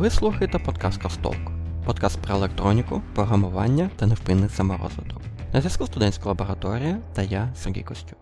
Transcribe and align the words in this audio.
Ви 0.00 0.10
слухаєте 0.10 0.58
подкаст 0.58 1.02
Кастолк, 1.02 1.50
подкаст 1.86 2.20
про 2.22 2.34
електроніку, 2.34 3.02
програмування 3.14 3.90
та 3.96 4.06
невпинний 4.06 4.48
саморозвиток. 4.48 5.22
На 5.52 5.60
зв'язку 5.60 5.86
студентська 5.86 6.28
лабораторія 6.28 7.00
та 7.14 7.22
я, 7.22 7.54
Сергій 7.56 7.82
Костюк. 7.82 8.18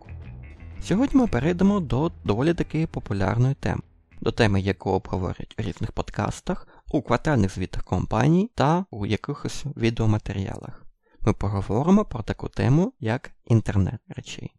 Сьогодні 0.82 1.20
ми 1.20 1.26
перейдемо 1.26 1.80
до 1.80 2.12
доволі 2.24 2.54
таки 2.54 2.86
популярної 2.86 3.54
теми, 3.54 3.80
до 4.20 4.32
теми, 4.32 4.60
яку 4.60 4.90
обговорюють 4.90 5.54
у 5.58 5.62
різних 5.62 5.92
подкастах, 5.92 6.68
у 6.90 7.02
квартальних 7.02 7.54
звітах 7.54 7.84
компаній 7.84 8.50
та 8.54 8.84
у 8.90 9.06
якихось 9.06 9.64
відеоматеріалах. 9.76 10.84
Ми 11.20 11.32
поговоримо 11.32 12.04
про 12.04 12.22
таку 12.22 12.48
тему, 12.48 12.92
як 13.00 13.30
інтернет 13.46 14.00
речей. 14.08 14.52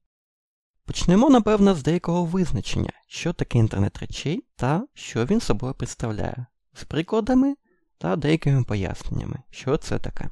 Почнемо, 0.85 1.29
напевно, 1.29 1.75
з 1.75 1.83
деякого 1.83 2.25
визначення, 2.25 2.91
що 3.07 3.33
таке 3.33 3.59
інтернет 3.59 3.97
речей 3.99 4.43
та 4.55 4.87
що 4.93 5.25
він 5.25 5.41
собою 5.41 5.73
представляє, 5.73 6.45
з 6.79 6.83
прикладами 6.83 7.55
та 7.97 8.15
деякими 8.15 8.63
поясненнями, 8.63 9.37
що 9.49 9.77
це 9.77 9.99
таке. 9.99 10.29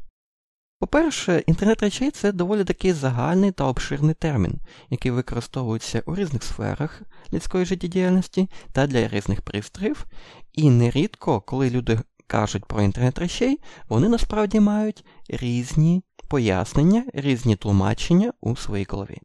По-перше, 0.79 1.43
інтернет 1.47 1.81
речей 1.83 2.11
це 2.11 2.31
доволі 2.31 2.63
такий 2.63 2.93
загальний 2.93 3.51
та 3.51 3.63
обширний 3.63 4.15
термін, 4.15 4.59
який 4.89 5.11
використовується 5.11 6.03
у 6.05 6.15
різних 6.15 6.43
сферах 6.43 7.01
людської 7.33 7.65
життєдіяльності 7.65 8.49
та 8.71 8.87
для 8.87 9.07
різних 9.07 9.41
пристроїв, 9.41 10.05
і 10.53 10.69
нерідко, 10.69 11.41
коли 11.41 11.69
люди 11.69 11.99
кажуть 12.27 12.65
про 12.65 12.81
інтернет 12.81 13.19
речей, 13.19 13.59
вони 13.89 14.09
насправді 14.09 14.59
мають 14.59 15.05
різні 15.29 16.03
пояснення, 16.27 17.05
різні 17.13 17.55
тлумачення 17.55 18.33
у 18.41 18.55
своїй 18.55 18.87
голові. 18.89 19.17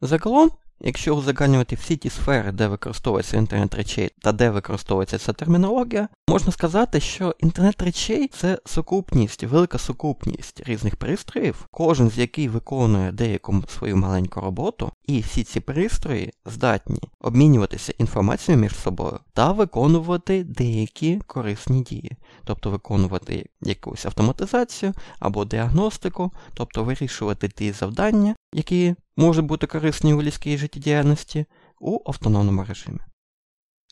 Загалом, 0.00 0.50
Якщо 0.82 1.14
узагальнювати 1.14 1.76
всі 1.76 1.96
ті 1.96 2.10
сфери, 2.10 2.52
де 2.52 2.68
використовується 2.68 3.36
інтернет 3.36 3.74
речей 3.74 4.10
та 4.22 4.32
де 4.32 4.50
використовується 4.50 5.18
ця 5.18 5.32
термінологія, 5.32 6.08
можна 6.28 6.52
сказати, 6.52 7.00
що 7.00 7.34
інтернет 7.38 7.82
речей 7.82 8.28
це 8.28 8.58
сукупність, 8.66 9.44
велика 9.44 9.78
сукупність 9.78 10.62
різних 10.66 10.96
пристроїв, 10.96 11.66
кожен 11.70 12.10
з 12.10 12.18
яких 12.18 12.50
виконує 12.50 13.12
деяку 13.12 13.62
свою 13.68 13.96
маленьку 13.96 14.40
роботу, 14.40 14.92
і 15.06 15.20
всі 15.20 15.44
ці 15.44 15.60
пристрої 15.60 16.32
здатні 16.44 17.00
обмінюватися 17.20 17.92
інформацією 17.98 18.62
між 18.62 18.76
собою 18.76 19.18
та 19.34 19.52
виконувати 19.52 20.44
деякі 20.44 21.20
корисні 21.26 21.82
дії, 21.82 22.12
тобто 22.44 22.70
виконувати 22.70 23.46
якусь 23.60 24.06
автоматизацію 24.06 24.92
або 25.18 25.44
діагностику, 25.44 26.32
тобто 26.54 26.84
вирішувати 26.84 27.48
ті 27.48 27.72
завдання, 27.72 28.34
які 28.52 28.94
можуть 29.16 29.46
бути 29.46 29.66
корисні 29.66 30.14
у 30.14 30.22
людській 30.22 30.58
життєдіяльності 30.58 31.46
у 31.80 31.98
автономному 32.06 32.64
режимі. 32.64 32.98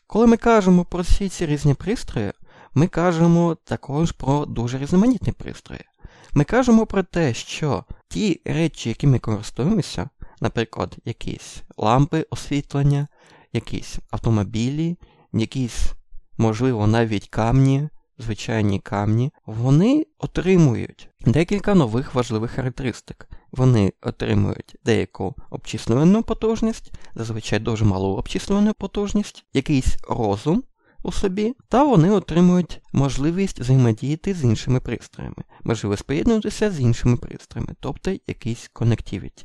Коли 0.06 0.27
ми 0.27 0.37
кажемо 0.37 0.84
про 0.84 1.03
всі 1.03 1.28
ці 1.28 1.47
різні 1.47 1.75
пристрої, 1.75 2.33
ми 2.75 2.87
кажемо 2.87 3.56
також 3.65 4.12
про 4.12 4.47
дуже 4.47 4.78
різноманітні 4.78 5.33
пристрої. 5.33 5.84
Ми 6.33 6.45
кажемо 6.45 6.87
про 6.87 7.03
те, 7.03 7.34
що 7.34 7.84
ті 8.09 8.41
речі, 8.45 8.89
які 8.89 9.06
ми 9.06 9.19
користуємося, 9.19 10.09
наприклад, 10.41 10.97
якісь 11.05 11.62
лампи 11.77 12.27
освітлення, 12.31 13.09
якісь 13.53 13.98
автомобілі, 14.11 14.97
якісь, 15.33 15.93
можливо, 16.39 16.87
навіть 16.87 17.28
камні, 17.28 17.89
звичайні 18.19 18.80
камні, 18.80 19.33
вони 19.47 20.06
отримують 20.19 21.08
декілька 21.20 21.74
нових 21.74 22.14
важливих 22.14 22.50
характеристик. 22.50 23.28
Вони 23.52 23.92
отримують 24.02 24.77
деяку 24.84 25.34
обчислювану 25.50 26.22
потужність, 26.22 26.92
зазвичай 27.14 27.58
дуже 27.58 27.84
малу 27.84 28.16
обчислювану 28.16 28.75
потужність, 28.75 29.44
якийсь 29.52 29.97
розум 30.08 30.62
у 31.03 31.12
собі, 31.12 31.54
та 31.69 31.84
вони 31.84 32.10
отримують 32.10 32.81
можливість 32.93 33.60
взаємодіяти 33.60 34.34
з 34.34 34.44
іншими 34.44 34.81
пристроями, 34.81 35.44
можливість 35.64 36.04
поєднуватися 36.04 36.70
з 36.70 36.81
іншими 36.81 37.16
пристроями, 37.16 37.75
тобто 37.81 38.10
якийсь 38.26 38.70
connectivity. 38.75 39.44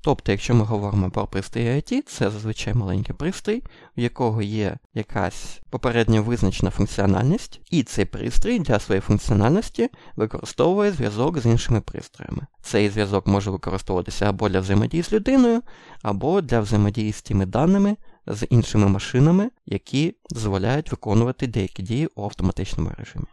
Тобто, 0.00 0.32
якщо 0.32 0.54
ми 0.54 0.64
говоримо 0.64 1.10
про 1.10 1.26
пристрій 1.26 1.68
IT, 1.68 2.02
це 2.06 2.30
зазвичай 2.30 2.74
маленький 2.74 3.14
пристрій, 3.14 3.62
у 3.96 4.00
якого 4.00 4.42
є 4.42 4.78
якась 4.94 5.60
попередньо 5.70 6.22
визначена 6.22 6.70
функціональність, 6.70 7.60
і 7.70 7.82
цей 7.82 8.04
пристрій 8.04 8.58
для 8.58 8.78
своєї 8.78 9.00
функціональності 9.00 9.88
використовує 10.16 10.92
зв'язок 10.92 11.38
з 11.38 11.46
іншими 11.46 11.80
пристроями. 11.80 12.46
Цей 12.62 12.88
зв'язок 12.88 13.26
може 13.26 13.50
використовуватися 13.50 14.28
або 14.28 14.48
для 14.48 14.60
взаємодії 14.60 15.02
з 15.02 15.12
людиною, 15.12 15.62
або 16.02 16.40
для 16.40 16.60
взаємодії 16.60 17.12
з 17.12 17.22
тими 17.22 17.46
даними 17.46 17.96
з 18.26 18.46
іншими 18.50 18.88
машинами, 18.88 19.50
які 19.66 20.14
дозволяють 20.30 20.90
виконувати 20.90 21.46
деякі 21.46 21.82
дії 21.82 22.08
у 22.14 22.22
автоматичному 22.22 22.90
режимі. 22.98 23.26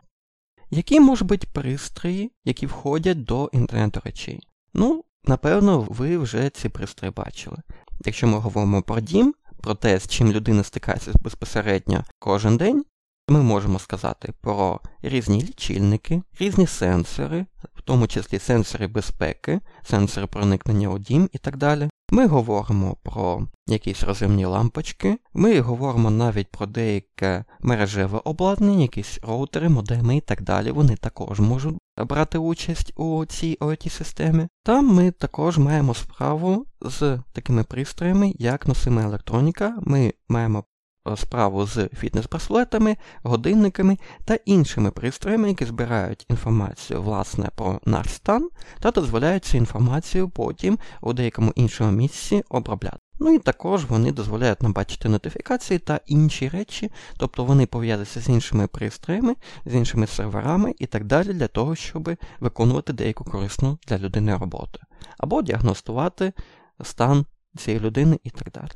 Які 0.72 1.00
можуть 1.00 1.28
бути 1.28 1.48
пристрої, 1.54 2.32
які 2.46 2.66
входять 2.66 3.24
до 3.24 3.50
інтернету 3.54 4.02
речей? 4.04 4.40
Ну, 4.74 5.04
Напевно, 5.28 5.88
ви 5.90 6.18
вже 6.18 6.50
ці 6.50 6.70
пристрої 6.70 7.12
бачили. 7.12 7.58
Якщо 8.06 8.28
ми 8.28 8.38
говоримо 8.38 8.82
про 8.82 9.00
дім, 9.00 9.34
про 9.62 9.74
те, 9.76 10.00
з 10.00 10.08
чим 10.08 10.32
людина 10.32 10.64
стикається 10.64 11.12
безпосередньо 11.22 12.04
кожен 12.20 12.58
день, 12.58 12.86
ми 13.30 13.42
можемо 13.42 13.80
сказати 13.80 14.34
про 14.42 14.80
різні 15.02 15.42
лічильники, 15.42 16.22
різні 16.40 16.68
сенсори, 16.68 17.46
в 17.76 17.82
тому 17.82 18.08
числі 18.08 18.40
сенсори 18.40 18.88
безпеки, 18.88 19.60
сенсори 19.84 20.28
проникнення 20.28 20.90
у 20.90 21.00
дім 21.00 21.30
і 21.34 21.38
так 21.38 21.58
далі. 21.58 21.90
Ми 22.12 22.28
говоримо 22.28 22.98
про 23.04 23.48
якісь 23.68 24.04
розумні 24.04 24.46
лампочки, 24.46 25.18
ми 25.34 25.60
говоримо 25.60 26.10
навіть 26.10 26.48
про 26.48 26.66
деяке 26.66 27.46
мережеве 27.60 28.22
обладнання, 28.24 28.82
якісь 28.82 29.20
роутери, 29.24 29.70
модеми 29.70 30.18
і 30.18 30.22
так 30.22 30.42
далі. 30.42 30.72
Вони 30.72 30.96
також 30.96 31.40
можуть 31.40 31.78
брати 31.98 32.38
участь 32.38 32.94
у 32.96 33.26
цій 33.26 33.58
IoT 33.62 33.90
системі. 33.90 34.48
Там 34.64 34.88
ми 34.88 35.12
також 35.12 35.58
маємо 35.58 35.94
справу 35.94 36.66
з 36.82 37.20
такими 37.34 37.64
пристроями, 37.64 38.34
як 38.40 38.68
носима 38.68 39.04
електроніка. 39.04 39.78
Ми 39.82 40.14
маємо 40.30 40.64
справу 41.16 41.66
з 41.66 41.78
фітнес-браслетами, 41.78 42.96
годинниками 43.24 43.98
та 44.26 44.36
іншими 44.36 44.92
пристроями, 44.92 45.48
які 45.48 45.66
збирають 45.66 46.26
інформацію 46.30 47.02
власне 47.02 47.50
про 47.56 47.80
наш 47.86 48.10
стан 48.10 48.50
та 48.80 48.92
дозволяють 48.92 49.46
цю 49.46 49.58
інформацію 49.58 50.30
потім 50.30 50.80
у 51.02 51.14
деякому 51.14 51.52
іншому 51.56 51.92
місці 51.92 52.44
обробляти. 52.50 52.98
Ну 53.20 53.34
і 53.34 53.40
також 53.40 53.86
вони 53.86 54.12
дозволяють 54.12 54.64
нам 54.64 54.74
бачити 54.74 55.10
нотифікації 55.10 55.80
та 55.80 56.00
інші 56.06 56.50
речі, 56.50 56.92
тобто 57.18 57.46
вони 57.46 57.66
пов'язуються 57.66 58.22
з 58.22 58.30
іншими 58.30 58.68
пристроями, 58.68 59.36
з 59.66 59.76
іншими 59.76 60.08
серверами 60.08 60.74
і 60.80 60.86
так 60.86 61.06
далі, 61.06 61.34
для 61.34 61.48
того, 61.48 61.76
щоб 61.76 62.10
виконувати 62.40 62.94
деяку 62.94 63.24
корисну 63.24 63.78
для 63.88 63.98
людини 63.98 64.38
роботу, 64.38 64.80
або 65.18 65.42
діагностувати 65.42 66.34
стан 66.84 67.26
цієї 67.58 67.84
людини 67.84 68.20
і 68.24 68.30
так 68.30 68.52
далі. 68.52 68.72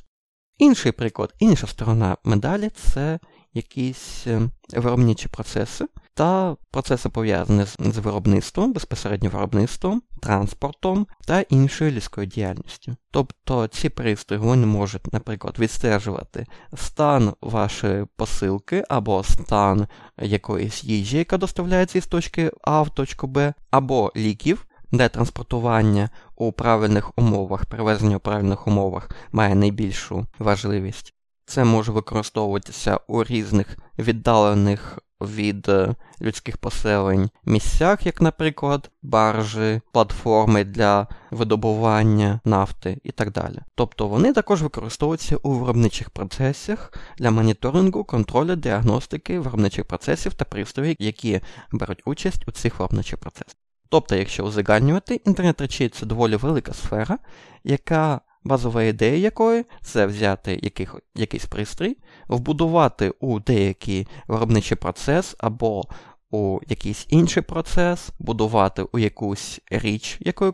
Інший 0.59 0.91
приклад, 0.91 1.33
інша 1.39 1.67
сторона 1.67 2.17
медалі 2.23 2.69
це 2.69 3.19
якісь 3.53 4.27
е, 4.27 4.41
виробничі 4.73 5.27
процеси 5.27 5.85
та 6.13 6.55
процеси 6.71 7.09
пов'язані 7.09 7.65
з 7.79 7.97
виробництвом, 7.97 8.73
безпосередньо 8.73 9.29
виробництвом, 9.29 10.01
транспортом 10.21 11.07
та 11.27 11.41
іншою 11.41 11.91
людською 11.91 12.27
діяльністю. 12.27 12.95
Тобто 13.11 13.67
ці 13.67 13.89
пристрої 13.89 14.41
вони 14.41 14.65
можуть, 14.65 15.13
наприклад, 15.13 15.59
відстежувати 15.59 16.45
стан 16.75 17.33
вашої 17.41 18.05
посилки 18.15 18.83
або 18.89 19.23
стан 19.23 19.87
якоїсь 20.21 20.83
їжі, 20.83 21.17
яка 21.17 21.37
доставляється 21.37 21.97
із 21.97 22.07
точки 22.07 22.51
А 22.61 22.81
в 22.81 22.89
точку 22.89 23.27
Б, 23.27 23.53
або 23.71 24.11
ліків 24.15 24.65
де 24.91 25.09
транспортування 25.09 26.09
у 26.35 26.51
правильних 26.51 27.11
умовах, 27.17 27.65
перевезення 27.65 28.17
у 28.17 28.19
правильних 28.19 28.67
умовах 28.67 29.09
має 29.31 29.55
найбільшу 29.55 30.25
важливість. 30.39 31.13
Це 31.45 31.63
може 31.63 31.91
використовуватися 31.91 32.99
у 33.07 33.23
різних 33.23 33.77
віддалених 33.99 34.99
від 35.21 35.69
е, 35.69 35.95
людських 36.21 36.57
поселень 36.57 37.29
місцях, 37.45 38.05
як, 38.05 38.21
наприклад, 38.21 38.91
баржі, 39.01 39.81
платформи 39.91 40.63
для 40.63 41.07
видобування 41.31 42.39
нафти 42.45 42.99
і 43.03 43.11
так 43.11 43.31
далі. 43.31 43.59
Тобто 43.75 44.07
вони 44.07 44.33
також 44.33 44.63
використовуються 44.63 45.37
у 45.37 45.51
виробничих 45.51 46.09
процесах 46.09 46.93
для 47.17 47.31
моніторингу, 47.31 48.03
контролю, 48.03 48.55
діагностики 48.55 49.39
виробничих 49.39 49.85
процесів 49.85 50.33
та 50.33 50.45
пристроїв, 50.45 50.95
які 50.99 51.41
беруть 51.71 52.01
участь 52.05 52.47
у 52.47 52.51
цих 52.51 52.79
виробничих 52.79 53.19
процесах. 53.19 53.55
Тобто, 53.89 54.15
якщо 54.15 54.43
узагальнювати, 54.43 55.15
інтернет 55.15 55.61
речей 55.61 55.89
це 55.89 56.05
доволі 56.05 56.35
велика 56.35 56.73
сфера, 56.73 57.17
яка 57.63 58.21
базова 58.43 58.83
ідея 58.83 59.17
якої 59.17 59.65
це 59.81 60.05
взяти 60.05 60.59
яких, 60.63 60.95
якийсь 61.15 61.45
пристрій, 61.45 61.97
вбудувати 62.27 63.13
у 63.19 63.39
деякий 63.39 64.07
виробничий 64.27 64.77
процес 64.77 65.35
або 65.39 65.83
у 66.31 66.59
якийсь 66.67 67.05
інший 67.09 67.43
процес, 67.43 68.09
будувати 68.19 68.85
у 68.91 68.99
якусь 68.99 69.61
річ, 69.71 70.17
якою 70.21 70.53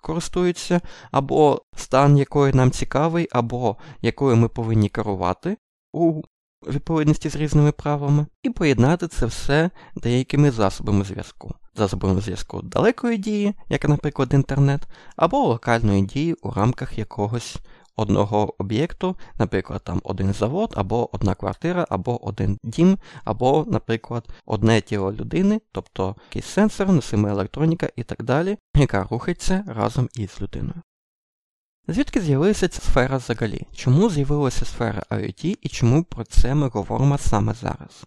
користуються, 0.00 0.80
або 1.10 1.62
стан 1.76 2.18
якої 2.18 2.52
нам 2.52 2.70
цікавий, 2.70 3.28
або 3.32 3.76
якою 4.00 4.36
ми 4.36 4.48
повинні 4.48 4.88
керувати 4.88 5.56
у 5.92 6.22
відповідності 6.68 7.28
з 7.28 7.36
різними 7.36 7.72
правами, 7.72 8.26
і 8.42 8.50
поєднати 8.50 9.08
це 9.08 9.26
все 9.26 9.70
деякими 9.96 10.50
засобами 10.50 11.04
зв'язку. 11.04 11.54
Засобами 11.74 12.20
зв'язку 12.20 12.62
далекої 12.62 13.18
дії, 13.18 13.54
як, 13.68 13.88
наприклад, 13.88 14.34
інтернет, 14.34 14.82
або 15.16 15.38
локальної 15.38 16.02
дії 16.02 16.34
у 16.34 16.50
рамках 16.50 16.98
якогось 16.98 17.56
одного 17.96 18.54
об'єкту, 18.58 19.16
наприклад, 19.38 19.82
там 19.84 20.00
один 20.04 20.32
завод, 20.32 20.74
або 20.76 21.14
одна 21.14 21.34
квартира, 21.34 21.86
або 21.88 22.26
один 22.26 22.58
дім, 22.62 22.98
або, 23.24 23.64
наприклад, 23.68 24.28
одне 24.46 24.80
тіло 24.80 25.12
людини, 25.12 25.60
тобто 25.72 26.16
якийсь 26.28 26.46
сенсор, 26.46 26.92
носима 26.92 27.30
електроніка 27.30 27.88
і 27.96 28.02
так 28.02 28.22
далі, 28.22 28.58
яка 28.74 29.06
рухається 29.10 29.64
разом 29.66 30.08
із 30.14 30.40
людиною. 30.40 30.82
Звідки 31.88 32.20
з'явилася 32.20 32.68
ця 32.68 32.80
сфера 32.80 33.16
взагалі? 33.16 33.66
Чому 33.74 34.10
з'явилася 34.10 34.64
сфера 34.64 35.02
IoT 35.10 35.58
і 35.62 35.68
чому 35.68 36.04
про 36.04 36.24
це 36.24 36.54
ми 36.54 36.68
говоримо 36.68 37.18
саме 37.18 37.54
зараз? 37.54 38.04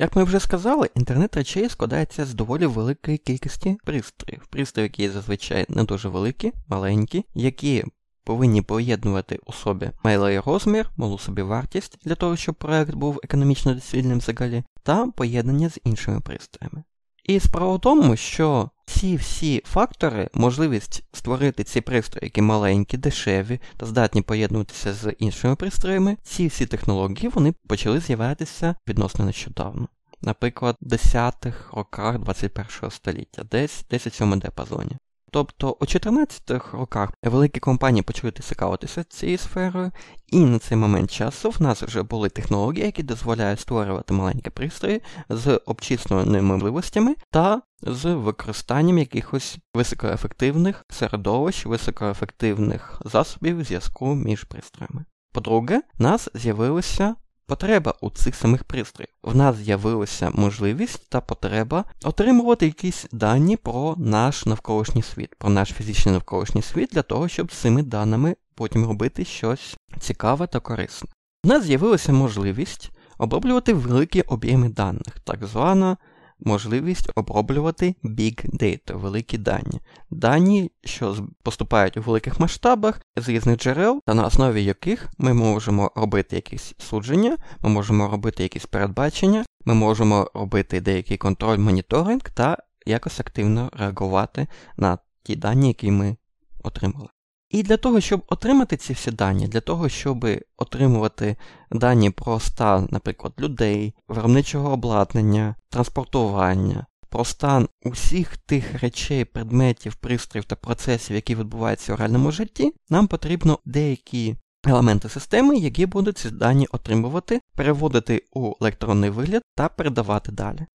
Як 0.00 0.16
ми 0.16 0.24
вже 0.24 0.40
сказали, 0.40 0.90
інтернет 0.94 1.36
речей 1.36 1.68
складається 1.68 2.26
з 2.26 2.34
доволі 2.34 2.66
великої 2.66 3.18
кількості 3.18 3.76
пристроїв. 3.84 4.46
Пристрої, 4.50 4.84
які 4.84 5.08
зазвичай 5.08 5.66
не 5.68 5.84
дуже 5.84 6.08
великі, 6.08 6.52
маленькі, 6.68 7.24
які 7.34 7.84
повинні 8.24 8.62
поєднувати 8.62 9.40
у 9.46 9.52
собі 9.52 9.90
малий 10.04 10.40
розмір, 10.40 10.90
малу 10.96 11.18
собі 11.18 11.42
вартість 11.42 11.98
для 12.04 12.14
того, 12.14 12.36
щоб 12.36 12.54
проект 12.54 12.94
був 12.94 13.20
економічно 13.22 13.74
доцільним 13.74 14.18
взагалі, 14.18 14.64
та 14.82 15.06
поєднання 15.06 15.68
з 15.68 15.80
іншими 15.84 16.20
пристроями. 16.20 16.84
І 17.24 17.40
справа 17.40 17.74
в 17.76 17.80
тому, 17.80 18.16
що 18.16 18.70
ці 18.88 19.16
всі 19.16 19.62
фактори, 19.66 20.28
можливість 20.34 21.04
створити 21.12 21.64
ці 21.64 21.80
пристрої, 21.80 22.26
які 22.26 22.42
маленькі, 22.42 22.98
дешеві 22.98 23.60
та 23.76 23.86
здатні 23.86 24.22
поєднуватися 24.22 24.94
з 24.94 25.10
іншими 25.18 25.56
пристроями, 25.56 26.16
ці 26.22 26.46
всі 26.46 26.66
технології 26.66 27.28
вони 27.28 27.54
почали 27.68 28.00
з'являтися 28.00 28.74
відносно 28.88 29.24
нещодавно. 29.24 29.88
Наприклад, 30.22 30.76
в 30.80 30.92
10-х 30.92 31.76
роках 31.76 32.18
21 32.18 32.90
століття, 32.90 33.44
десь 33.50 33.84
десь 33.90 34.06
у 34.06 34.10
цьому 34.10 34.36
діапазоні. 34.36 34.96
Тобто 35.30 35.76
у 35.80 35.84
14-х 35.84 36.78
роках 36.78 37.10
великі 37.22 37.60
компанії 37.60 38.02
почали 38.02 38.32
цікавитися 38.32 39.04
цією 39.04 39.38
сферою, 39.38 39.90
і 40.26 40.38
на 40.38 40.58
цей 40.58 40.78
момент 40.78 41.10
часу 41.10 41.50
в 41.50 41.62
нас 41.62 41.82
вже 41.82 42.02
були 42.02 42.28
технології, 42.28 42.84
які 42.86 43.02
дозволяють 43.02 43.60
створювати 43.60 44.14
маленькі 44.14 44.50
пристрої 44.50 45.02
з 45.28 45.60
обчисленими 45.66 46.42
можливостями 46.42 47.14
та 47.30 47.62
з 47.82 48.14
використанням 48.14 48.98
якихось 48.98 49.58
високоефективних 49.74 50.84
середовищ, 50.90 51.66
високоефективних 51.66 53.02
засобів 53.04 53.64
зв'язку 53.64 54.14
між 54.14 54.44
пристроями. 54.44 55.04
По-друге, 55.32 55.82
нас 55.98 56.28
з'явилися 56.34 57.14
потреба 57.48 57.94
у 58.00 58.10
цих 58.10 58.34
самих 58.34 58.64
пристроїв. 58.64 59.08
В 59.22 59.36
нас 59.36 59.56
з'явилася 59.56 60.30
можливість 60.34 61.10
та 61.10 61.20
потреба 61.20 61.84
отримувати 62.04 62.66
якісь 62.66 63.06
дані 63.12 63.56
про 63.56 63.94
наш 63.98 64.46
навколишній 64.46 65.02
світ, 65.02 65.34
про 65.38 65.50
наш 65.50 65.68
фізичний 65.72 66.12
навколишній 66.12 66.62
світ 66.62 66.88
для 66.92 67.02
того, 67.02 67.28
щоб 67.28 67.52
з 67.52 67.56
цими 67.56 67.82
даними 67.82 68.36
потім 68.54 68.86
робити 68.86 69.24
щось 69.24 69.76
цікаве 70.00 70.46
та 70.46 70.60
корисне. 70.60 71.10
В 71.44 71.48
нас 71.48 71.64
з'явилася 71.64 72.12
можливість 72.12 72.90
оброблювати 73.18 73.74
великі 73.74 74.22
об'єми 74.22 74.68
даних, 74.68 75.20
так 75.24 75.46
звана 75.46 75.96
можливість 76.40 77.10
оброблювати 77.14 77.94
big 78.04 78.60
data, 78.60 78.96
великі 78.96 79.38
дані. 79.38 79.80
Дані, 80.10 80.70
що 80.84 81.16
поступають 81.42 81.96
у 81.96 82.02
великих 82.02 82.40
масштабах 82.40 83.00
з 83.16 83.28
різних 83.28 83.56
джерел, 83.56 84.02
та 84.06 84.14
на 84.14 84.26
основі 84.26 84.64
яких 84.64 85.08
ми 85.18 85.34
можемо 85.34 85.90
робити 85.96 86.36
якісь 86.36 86.74
судження, 86.78 87.36
ми 87.60 87.68
можемо 87.70 88.08
робити 88.08 88.42
якісь 88.42 88.66
передбачення, 88.66 89.44
ми 89.64 89.74
можемо 89.74 90.30
робити 90.34 90.80
деякий 90.80 91.16
контроль, 91.16 91.58
моніторинг 91.58 92.22
та 92.34 92.58
якось 92.86 93.20
активно 93.20 93.70
реагувати 93.72 94.46
на 94.76 94.98
ті 95.22 95.36
дані, 95.36 95.68
які 95.68 95.90
ми 95.90 96.16
отримали. 96.62 97.08
І 97.50 97.62
для 97.62 97.76
того, 97.76 98.00
щоб 98.00 98.22
отримати 98.28 98.76
ці 98.76 98.92
всі 98.92 99.10
дані, 99.10 99.48
для 99.48 99.60
того, 99.60 99.88
щоб 99.88 100.26
отримувати 100.56 101.36
дані 101.70 102.10
про 102.10 102.40
стан, 102.40 102.88
наприклад, 102.90 103.32
людей, 103.38 103.94
виробничого 104.08 104.72
обладнання, 104.72 105.54
транспортування, 105.68 106.86
про 107.08 107.24
стан 107.24 107.68
усіх 107.84 108.36
тих 108.36 108.82
речей, 108.82 109.24
предметів, 109.24 109.94
пристроїв 109.94 110.44
та 110.44 110.56
процесів, 110.56 111.16
які 111.16 111.34
відбуваються 111.34 111.94
у 111.94 111.96
реальному 111.96 112.32
житті, 112.32 112.72
нам 112.90 113.06
потрібно 113.06 113.58
деякі 113.64 114.36
елементи 114.66 115.08
системи, 115.08 115.56
які 115.56 115.86
будуть 115.86 116.18
ці 116.18 116.30
дані 116.30 116.66
отримувати, 116.72 117.40
переводити 117.54 118.24
у 118.32 118.54
електронний 118.60 119.10
вигляд 119.10 119.42
та 119.54 119.68
передавати 119.68 120.32
далі. 120.32 120.66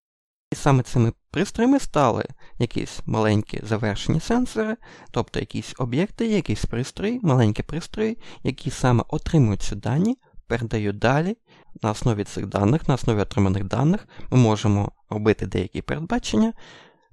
І 0.53 0.55
саме 0.55 0.83
цими 0.83 1.13
пристроями 1.31 1.79
стали 1.79 2.25
якісь 2.59 2.99
маленькі 3.05 3.61
завершені 3.63 4.19
сенсори, 4.19 4.77
тобто 5.11 5.39
якісь 5.39 5.73
об'єкти, 5.77 6.27
якісь 6.27 6.65
пристрої, 6.65 7.19
маленькі 7.23 7.63
пристрої, 7.63 8.17
які 8.43 8.69
саме 8.69 9.03
отримують 9.07 9.61
ці 9.61 9.75
дані, 9.75 10.17
передають 10.47 10.99
далі. 10.99 11.37
На 11.83 11.91
основі 11.91 12.23
цих 12.23 12.47
даних, 12.47 12.87
на 12.87 12.93
основі 12.93 13.19
отриманих 13.19 13.63
даних, 13.63 14.07
ми 14.31 14.37
можемо 14.37 14.91
робити 15.09 15.45
деякі 15.45 15.81
передбачення, 15.81 16.53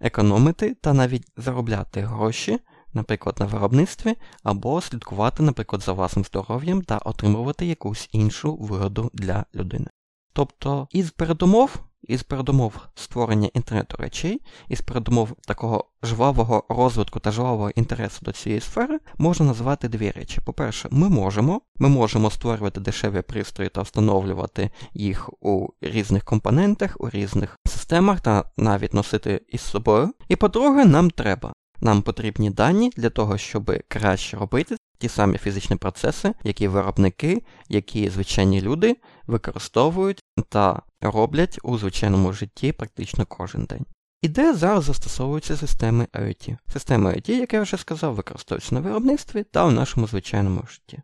економити 0.00 0.74
та 0.74 0.92
навіть 0.92 1.26
заробляти 1.36 2.00
гроші, 2.00 2.58
наприклад, 2.92 3.36
на 3.40 3.46
виробництві, 3.46 4.14
або 4.42 4.80
слідкувати, 4.80 5.42
наприклад, 5.42 5.82
за 5.82 5.92
власним 5.92 6.24
здоров'ям 6.24 6.82
та 6.82 6.98
отримувати 6.98 7.66
якусь 7.66 8.08
іншу 8.12 8.56
вигоду 8.56 9.10
для 9.14 9.44
людини. 9.54 9.86
Тобто 10.32 10.88
із 10.90 11.10
передумов 11.10 11.89
із 12.10 12.22
передумов 12.22 12.74
створення 12.94 13.48
інтернету 13.54 13.96
речей, 13.98 14.42
із 14.68 14.80
передумов 14.80 15.36
такого 15.46 15.84
жвавого 16.02 16.64
розвитку 16.68 17.20
та 17.20 17.32
жвавого 17.32 17.70
інтересу 17.70 18.18
до 18.22 18.32
цієї 18.32 18.60
сфери 18.60 18.98
можна 19.18 19.46
назвати 19.46 19.88
дві 19.88 20.10
речі. 20.10 20.40
По-перше, 20.44 20.88
ми 20.90 21.08
можемо 21.08 21.60
ми 21.76 21.88
можемо 21.88 22.30
створювати 22.30 22.80
дешеві 22.80 23.22
пристрої 23.22 23.70
та 23.70 23.82
встановлювати 23.82 24.70
їх 24.94 25.30
у 25.40 25.68
різних 25.80 26.24
компонентах, 26.24 26.96
у 26.98 27.10
різних 27.10 27.58
системах 27.66 28.20
та 28.20 28.44
навіть 28.56 28.94
носити 28.94 29.42
із 29.48 29.60
собою. 29.60 30.14
І 30.28 30.36
по-друге, 30.36 30.84
нам 30.84 31.10
треба. 31.10 31.52
Нам 31.80 32.02
потрібні 32.02 32.50
дані 32.50 32.90
для 32.96 33.10
того, 33.10 33.38
щоб 33.38 33.72
краще 33.88 34.36
робити 34.36 34.76
ті 35.00 35.08
самі 35.08 35.38
фізичні 35.38 35.76
процеси, 35.76 36.34
які 36.44 36.68
виробники, 36.68 37.42
які 37.68 38.10
звичайні 38.10 38.60
люди 38.60 38.96
використовують 39.26 40.22
та 40.48 40.82
роблять 41.00 41.58
у 41.62 41.78
звичайному 41.78 42.32
житті 42.32 42.72
практично 42.72 43.26
кожен 43.26 43.64
день. 43.64 43.86
І 44.22 44.28
де 44.28 44.54
зараз 44.54 44.84
застосовуються 44.84 45.56
системи 45.56 46.06
IoT. 46.12 46.56
Системи 46.72 47.10
IoT, 47.10 47.30
як 47.30 47.52
я 47.52 47.62
вже 47.62 47.76
сказав, 47.76 48.14
використовуються 48.14 48.74
на 48.74 48.80
виробництві 48.80 49.44
та 49.44 49.66
у 49.66 49.70
нашому 49.70 50.06
звичайному 50.06 50.62
житті. 50.70 51.02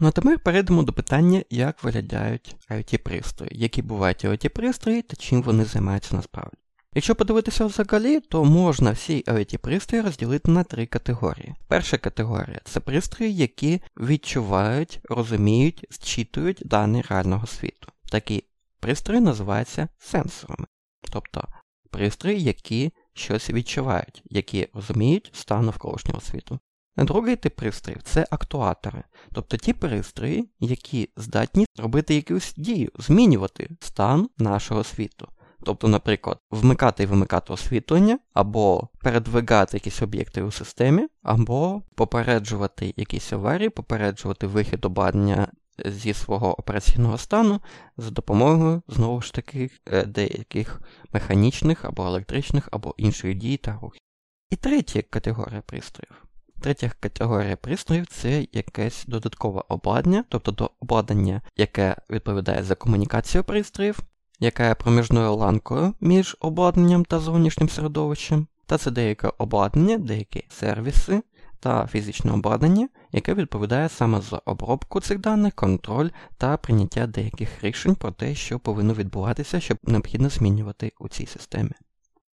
Ну 0.00 0.08
а 0.08 0.10
тепер 0.10 0.38
перейдемо 0.38 0.82
до 0.82 0.92
питання, 0.92 1.42
як 1.50 1.84
виглядають 1.84 2.56
IoT-пристрої, 2.70 3.48
які 3.50 3.82
бувають 3.82 4.24
IoT-пристрої 4.24 5.02
та 5.02 5.16
чим 5.16 5.42
вони 5.42 5.64
займаються 5.64 6.16
насправді. 6.16 6.56
Якщо 6.94 7.14
подивитися 7.14 7.66
взагалі, 7.66 8.20
то 8.20 8.44
можна 8.44 8.90
всі 8.90 9.24
IoT 9.26 9.56
пристрої 9.56 10.04
розділити 10.04 10.50
на 10.50 10.64
три 10.64 10.86
категорії. 10.86 11.54
Перша 11.68 11.98
категорія 11.98 12.60
це 12.64 12.80
пристрої, 12.80 13.36
які 13.36 13.80
відчувають, 13.96 15.00
розуміють, 15.04 15.86
зчитують 15.90 16.62
дані 16.64 17.04
реального 17.08 17.46
світу. 17.46 17.88
Такі 18.10 18.44
пристрої 18.80 19.20
називаються 19.20 19.88
сенсорами, 19.98 20.66
тобто 21.12 21.48
пристрої, 21.90 22.42
які 22.42 22.92
щось 23.14 23.50
відчувають, 23.50 24.22
які 24.24 24.68
розуміють 24.74 25.30
стан 25.34 25.66
навколишнього 25.66 26.20
світу. 26.20 26.58
Другий 26.96 27.36
тип 27.36 27.56
пристроїв 27.56 28.02
це 28.02 28.26
актуатори, 28.30 29.02
тобто 29.32 29.56
ті 29.56 29.72
пристрої, 29.72 30.48
які 30.60 31.10
здатні 31.16 31.66
робити 31.76 32.14
якусь 32.14 32.54
дію, 32.56 32.90
змінювати 32.98 33.70
стан 33.80 34.28
нашого 34.38 34.84
світу. 34.84 35.28
Тобто, 35.62 35.88
наприклад, 35.88 36.38
вмикати 36.50 37.02
і 37.02 37.06
вимикати 37.06 37.52
освітлення, 37.52 38.18
або 38.34 38.88
передвигати 39.00 39.76
якісь 39.76 40.02
об'єкти 40.02 40.42
у 40.42 40.50
системі, 40.50 41.08
або 41.22 41.82
попереджувати 41.94 42.94
якісь 42.96 43.32
аварії, 43.32 43.68
попереджувати 43.68 44.46
вихід 44.46 44.84
обладнання 44.84 45.48
зі 45.84 46.14
свого 46.14 46.60
операційного 46.60 47.18
стану 47.18 47.60
за 47.96 48.10
допомогою, 48.10 48.82
знову 48.88 49.22
ж 49.22 49.32
таки, 49.32 49.70
е, 49.86 50.04
деяких 50.04 50.80
механічних 51.12 51.84
або 51.84 52.06
електричних, 52.06 52.68
або 52.72 52.94
інших 52.96 53.34
дій 53.34 53.56
та 53.56 53.78
рухів. 53.82 54.00
І 54.50 54.56
третя 54.56 55.02
категорія 55.02 55.62
пристроїв. 55.66 56.24
Третя 56.60 56.92
категорія 57.00 57.56
пристроїв 57.56 58.06
це 58.06 58.46
якесь 58.52 59.04
додаткове 59.06 59.62
обладнання, 59.68 60.24
тобто 60.28 60.52
до 60.52 60.70
обладнання, 60.80 61.42
яке 61.56 61.96
відповідає 62.10 62.62
за 62.62 62.74
комунікацію 62.74 63.44
пристроїв, 63.44 63.98
яка 64.40 64.68
є 64.68 64.74
проміжною 64.74 65.34
ланкою 65.34 65.94
між 66.00 66.36
обладнанням 66.40 67.04
та 67.04 67.18
зовнішнім 67.18 67.68
середовищем, 67.68 68.46
та 68.66 68.78
це 68.78 68.90
деяке 68.90 69.32
обладнання, 69.38 69.98
деякі 69.98 70.44
сервіси 70.48 71.22
та 71.60 71.86
фізичне 71.86 72.32
обладнання, 72.32 72.88
яке 73.12 73.34
відповідає 73.34 73.88
саме 73.88 74.20
за 74.20 74.40
обробку 74.44 75.00
цих 75.00 75.18
даних, 75.18 75.54
контроль 75.54 76.10
та 76.36 76.56
прийняття 76.56 77.06
деяких 77.06 77.64
рішень 77.64 77.94
про 77.94 78.10
те, 78.10 78.34
що 78.34 78.58
повинно 78.58 78.94
відбуватися, 78.94 79.60
щоб 79.60 79.78
необхідно 79.82 80.28
змінювати 80.28 80.92
у 81.00 81.08
цій 81.08 81.26
системі. 81.26 81.72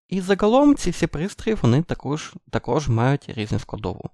І 0.08 0.22
загалом 0.22 0.76
ці 0.76 0.90
всі 0.90 1.08
пристрої 1.08 1.58
вони 1.62 1.84
також 1.84 2.34
також 2.50 2.90
мають 2.90 3.30
різну 3.30 3.60
складову. 3.60 4.10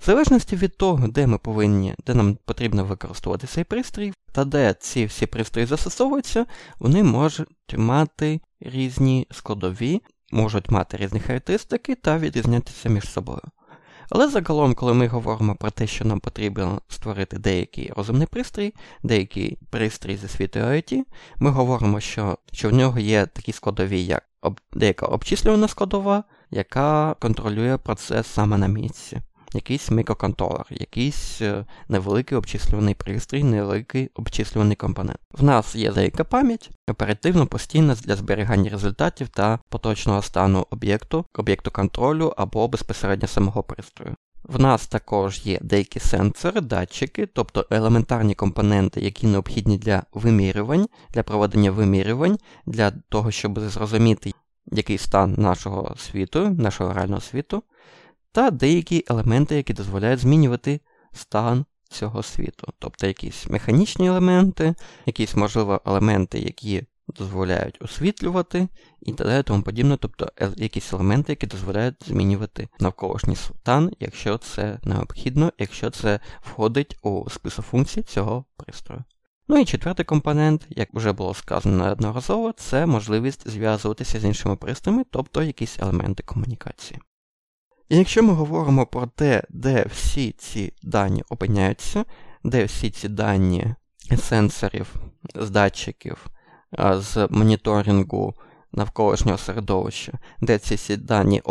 В 0.00 0.04
залежності 0.04 0.56
від 0.56 0.76
того, 0.76 1.08
де 1.08 1.26
ми 1.26 1.38
повинні, 1.38 1.94
де 2.06 2.14
нам 2.14 2.38
потрібно 2.44 2.84
використовувати 2.84 3.46
цей 3.46 3.64
пристрій, 3.64 4.12
та 4.32 4.44
де 4.44 4.74
ці 4.80 5.06
всі 5.06 5.26
пристрої 5.26 5.66
застосовуються, 5.66 6.46
вони 6.78 7.02
можуть 7.02 7.48
мати 7.76 8.40
різні 8.60 9.26
складові, 9.30 10.02
можуть 10.32 10.70
мати 10.70 10.96
різні 10.96 11.20
характеристики 11.20 11.94
та 11.94 12.18
відрізнятися 12.18 12.88
між 12.88 13.08
собою. 13.08 13.42
Але 14.10 14.28
загалом, 14.28 14.74
коли 14.74 14.94
ми 14.94 15.06
говоримо 15.06 15.54
про 15.54 15.70
те, 15.70 15.86
що 15.86 16.04
нам 16.04 16.20
потрібно 16.20 16.82
створити 16.88 17.38
деякий 17.38 17.92
розумний 17.96 18.26
пристрій, 18.26 18.74
деякий 19.02 19.58
пристрій 19.70 20.16
зі 20.16 20.28
світу 20.28 20.58
IoT, 20.58 21.02
ми 21.36 21.50
говоримо, 21.50 22.00
що 22.00 22.38
що 22.52 22.68
в 22.68 22.72
нього 22.72 22.98
є 22.98 23.26
такі 23.26 23.52
складові, 23.52 24.04
як 24.04 24.24
об, 24.40 24.60
деяка 24.72 25.06
обчислювана 25.06 25.68
складова, 25.68 26.24
яка 26.50 27.14
контролює 27.20 27.78
процес 27.78 28.26
саме 28.26 28.58
на 28.58 28.66
місці 28.68 29.20
якийсь 29.54 29.90
мікроконтролер, 29.90 30.66
якийсь 30.70 31.42
е, 31.42 31.64
невеликий 31.88 32.38
обчислюваний 32.38 32.94
пристрій, 32.94 33.44
невеликий 33.44 34.10
обчислюваний 34.14 34.76
компонент. 34.76 35.18
В 35.32 35.42
нас 35.42 35.74
є 35.74 35.92
деяка 35.92 36.24
пам'ять, 36.24 36.70
оперативно 36.88 37.46
постійна 37.46 37.94
для 37.94 38.16
зберігання 38.16 38.70
результатів 38.70 39.28
та 39.28 39.58
поточного 39.68 40.22
стану 40.22 40.66
об'єкту, 40.70 41.24
об'єкту 41.34 41.70
контролю 41.70 42.34
або 42.36 42.68
безпосередньо 42.68 43.28
самого 43.28 43.62
пристрою. 43.62 44.14
В 44.42 44.60
нас 44.60 44.86
також 44.86 45.46
є 45.46 45.58
деякі 45.62 46.00
сенсори, 46.00 46.60
датчики, 46.60 47.26
тобто 47.26 47.66
елементарні 47.70 48.34
компоненти, 48.34 49.00
які 49.00 49.26
необхідні 49.26 49.78
для 49.78 50.02
вимірювань, 50.12 50.88
для 51.10 51.22
проведення 51.22 51.70
вимірювань, 51.70 52.38
для 52.66 52.90
того, 52.90 53.30
щоб 53.30 53.60
зрозуміти, 53.60 54.32
який 54.72 54.98
стан 54.98 55.34
нашого 55.38 55.96
світу, 55.96 56.48
нашого 56.50 56.92
реального 56.92 57.20
світу 57.20 57.62
та 58.32 58.50
деякі 58.50 59.04
елементи, 59.08 59.56
які 59.56 59.72
дозволяють 59.72 60.20
змінювати 60.20 60.80
стан 61.12 61.64
цього 61.90 62.22
світу. 62.22 62.72
Тобто 62.78 63.06
якісь 63.06 63.46
механічні 63.46 64.08
елементи, 64.08 64.74
якісь, 65.06 65.34
можливо, 65.36 65.80
елементи, 65.86 66.38
які 66.38 66.82
дозволяють 67.08 67.82
освітлювати 67.82 68.68
і 69.00 69.12
далі 69.12 69.42
тому 69.42 69.62
подібне, 69.62 69.96
тобто 69.96 70.28
якісь 70.56 70.92
елементи, 70.92 71.32
які 71.32 71.46
дозволяють 71.46 72.08
змінювати 72.08 72.68
навколишній 72.80 73.36
стан, 73.36 73.90
якщо 74.00 74.38
це 74.38 74.78
необхідно, 74.82 75.52
якщо 75.58 75.90
це 75.90 76.20
входить 76.40 76.96
у 77.02 77.30
список 77.30 77.64
функцій 77.64 78.02
цього 78.02 78.44
пристрою. 78.56 79.04
Ну 79.48 79.58
і 79.58 79.64
четвертий 79.64 80.04
компонент, 80.04 80.66
як 80.70 80.88
вже 80.94 81.12
було 81.12 81.34
сказано 81.34 81.84
неодноразово, 81.84 82.52
це 82.52 82.86
можливість 82.86 83.48
зв'язуватися 83.48 84.20
з 84.20 84.24
іншими 84.24 84.56
пристроями, 84.56 85.04
тобто 85.10 85.42
якісь 85.42 85.78
елементи 85.78 86.22
комунікації. 86.22 87.00
І 87.88 87.96
якщо 87.96 88.22
ми 88.22 88.32
говоримо 88.32 88.86
про 88.86 89.06
те, 89.06 89.42
де 89.48 89.86
всі 89.92 90.32
ці 90.32 90.72
дані 90.82 91.22
опиняються, 91.28 92.04
де 92.44 92.64
всі 92.64 92.90
ці 92.90 93.08
дані 93.08 93.74
сенсорів, 94.16 94.94
з 95.34 95.50
датчиків, 95.50 96.26
з 96.94 97.28
моніторингу 97.30 98.34
навколишнього 98.72 99.38
середовища, 99.38 100.12
де 100.40 100.58
ці 100.58 100.74
всі 100.74 100.96
дані 100.96 101.42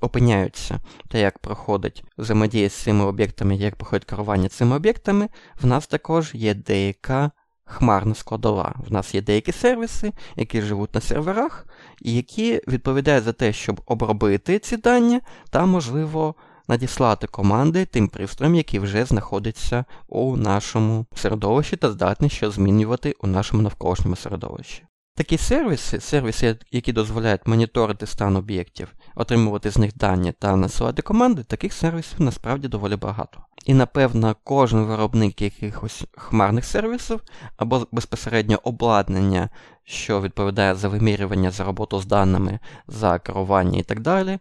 опиняються 0.00 0.78
та 1.08 1.18
як 1.18 1.38
проходить 1.38 2.04
взаємодія 2.18 2.68
з 2.68 2.72
цими 2.72 3.04
об'єктами, 3.04 3.56
як 3.56 3.76
проходить 3.76 4.04
керування 4.04 4.48
цими 4.48 4.76
об'єктами, 4.76 5.28
в 5.62 5.66
нас 5.66 5.86
також 5.86 6.34
є 6.34 6.54
деяка 6.54 7.30
хмарна 7.68 8.14
складова. 8.14 8.74
В 8.88 8.92
нас 8.92 9.14
є 9.14 9.22
деякі 9.22 9.52
сервіси, 9.52 10.12
які 10.36 10.62
живуть 10.62 10.94
на 10.94 11.00
серверах, 11.00 11.66
і 12.02 12.14
які 12.14 12.60
відповідають 12.68 13.24
за 13.24 13.32
те, 13.32 13.52
щоб 13.52 13.80
обробити 13.86 14.58
ці 14.58 14.76
дані, 14.76 15.20
та, 15.50 15.66
можливо, 15.66 16.34
надіслати 16.68 17.26
команди 17.26 17.84
тим 17.84 18.08
пристроям, 18.08 18.54
які 18.54 18.78
вже 18.78 19.04
знаходяться 19.04 19.84
у 20.08 20.36
нашому 20.36 21.06
середовищі 21.14 21.76
та 21.76 21.90
здатні 21.90 22.30
що 22.30 22.50
змінювати 22.50 23.14
у 23.20 23.26
нашому 23.26 23.62
навколишньому 23.62 24.16
середовищі. 24.16 24.87
Такі 25.18 25.38
сервіси, 25.38 26.00
сервіси, 26.00 26.56
які 26.72 26.92
дозволяють 26.92 27.46
моніторити 27.46 28.06
стан 28.06 28.36
об'єктів, 28.36 28.94
отримувати 29.14 29.70
з 29.70 29.78
них 29.78 29.96
дані 29.96 30.32
та 30.32 30.56
насилати 30.56 31.02
команди, 31.02 31.42
таких 31.42 31.72
сервісів 31.72 32.20
насправді 32.20 32.68
доволі 32.68 32.96
багато. 32.96 33.40
І 33.66 33.74
напевно 33.74 34.36
кожен 34.44 34.84
виробник 34.84 35.42
якихось 35.42 36.04
хмарних 36.16 36.64
сервісів 36.64 37.20
або 37.56 37.86
безпосередньо 37.92 38.60
обладнання, 38.62 39.48
що 39.84 40.20
відповідає 40.20 40.74
за 40.74 40.88
вимірювання, 40.88 41.50
за 41.50 41.64
роботу 41.64 42.00
з 42.00 42.06
даними, 42.06 42.58
за 42.86 43.18
керування 43.18 43.78
і 43.78 43.82
так 43.82 44.00
далі, 44.00 44.38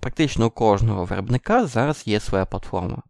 практично 0.00 0.46
у 0.46 0.50
кожного 0.50 1.04
виробника 1.04 1.66
зараз 1.66 2.02
є 2.06 2.20
своя 2.20 2.44
платформа. 2.44 3.02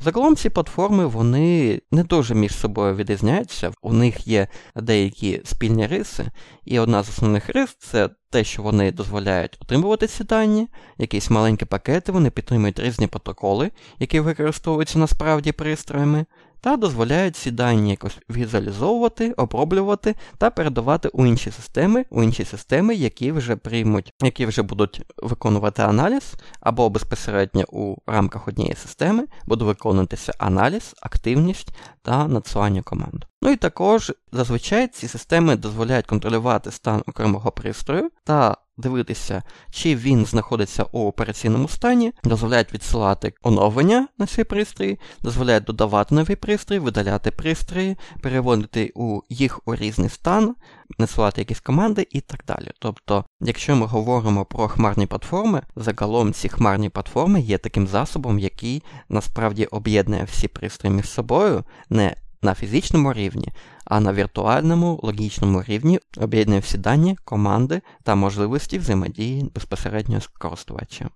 Загалом 0.00 0.36
ці 0.36 0.50
платформи 0.50 1.06
вони 1.06 1.80
не 1.90 2.04
дуже 2.04 2.34
між 2.34 2.54
собою 2.54 2.94
відрізняються, 2.94 3.72
у 3.82 3.92
них 3.92 4.26
є 4.26 4.48
деякі 4.76 5.42
спільні 5.44 5.86
риси, 5.86 6.26
і 6.64 6.78
одна 6.78 7.02
з 7.02 7.08
основних 7.08 7.48
рис 7.48 7.76
це 7.78 8.10
те, 8.30 8.44
що 8.44 8.62
вони 8.62 8.92
дозволяють 8.92 9.58
отримувати 9.62 10.06
ці 10.06 10.24
дані, 10.24 10.68
якісь 10.98 11.30
маленькі 11.30 11.66
пакети, 11.66 12.12
вони 12.12 12.30
підтримують 12.30 12.78
різні 12.78 13.06
протоколи, 13.06 13.70
які 13.98 14.20
використовуються 14.20 14.98
насправді 14.98 15.52
пристроями, 15.52 16.26
та 16.66 16.76
дозволяють 16.76 17.36
ці 17.36 17.54
якось 17.86 18.18
візуалізовувати, 18.30 19.32
оброблювати 19.32 20.14
та 20.38 20.50
передавати 20.50 21.08
у 21.08 21.26
інші 21.26 21.50
системи, 21.50 22.04
у 22.10 22.22
інші 22.22 22.44
системи, 22.44 22.94
які 22.94 23.32
вже 23.32 23.56
приймуть, 23.56 24.12
які 24.22 24.46
вже 24.46 24.62
будуть 24.62 25.02
виконувати 25.22 25.82
аналіз, 25.82 26.34
або 26.60 26.90
безпосередньо 26.90 27.64
у 27.68 27.96
рамках 28.06 28.48
однієї 28.48 28.74
системи 28.74 29.24
буде 29.44 29.64
виконуватися 29.64 30.32
аналіз, 30.38 30.94
активність 31.02 31.68
та 32.02 32.28
надсилання 32.28 32.82
команд. 32.82 33.24
Ну 33.42 33.50
і 33.50 33.56
також 33.56 34.12
зазвичай 34.32 34.88
ці 34.88 35.08
системи 35.08 35.56
дозволяють 35.56 36.06
контролювати 36.06 36.70
стан 36.70 37.02
окремого 37.06 37.52
пристрою 37.52 38.10
та 38.24 38.56
дивитися, 38.78 39.42
чи 39.70 39.96
він 39.96 40.26
знаходиться 40.26 40.84
у 40.92 41.06
операційному 41.06 41.68
стані, 41.68 42.12
дозволяють 42.24 42.74
відсилати 42.74 43.32
оновлення 43.42 44.08
на 44.18 44.26
цей 44.26 44.44
пристрій, 44.44 44.98
дозволяють 45.22 45.64
додавати 45.64 46.14
нові 46.14 46.36
пристрої, 46.36 46.80
видаляти 46.80 47.30
пристрої, 47.30 47.96
переводити 48.22 48.92
у 48.94 49.20
їх 49.28 49.60
у 49.68 49.74
різний 49.74 50.08
стан, 50.08 50.54
насилати 50.98 51.40
якісь 51.40 51.60
команди 51.60 52.06
і 52.10 52.20
так 52.20 52.44
далі. 52.46 52.70
Тобто, 52.78 53.24
якщо 53.40 53.76
ми 53.76 53.86
говоримо 53.86 54.44
про 54.44 54.68
хмарні 54.68 55.06
платформи, 55.06 55.62
загалом 55.76 56.32
ці 56.32 56.48
хмарні 56.48 56.88
платформи 56.88 57.40
є 57.40 57.58
таким 57.58 57.86
засобом, 57.86 58.38
який 58.38 58.82
насправді 59.08 59.64
об'єднує 59.64 60.24
всі 60.24 60.48
пристрої 60.48 60.96
між 60.96 61.10
собою, 61.10 61.64
не 61.90 62.16
на 62.42 62.54
фізичному 62.54 63.12
рівні, 63.12 63.48
а 63.86 64.00
на 64.00 64.12
віртуальному 64.12 65.00
логічному 65.02 65.62
рівні 65.62 66.00
об'єднує 66.16 66.60
всі 66.60 66.78
дані, 66.78 67.16
команди 67.24 67.80
та 68.02 68.14
можливості 68.14 68.78
взаємодії 68.78 69.50
безпосередньо 69.54 70.20
з 70.20 70.26
користувачем. 70.26 71.10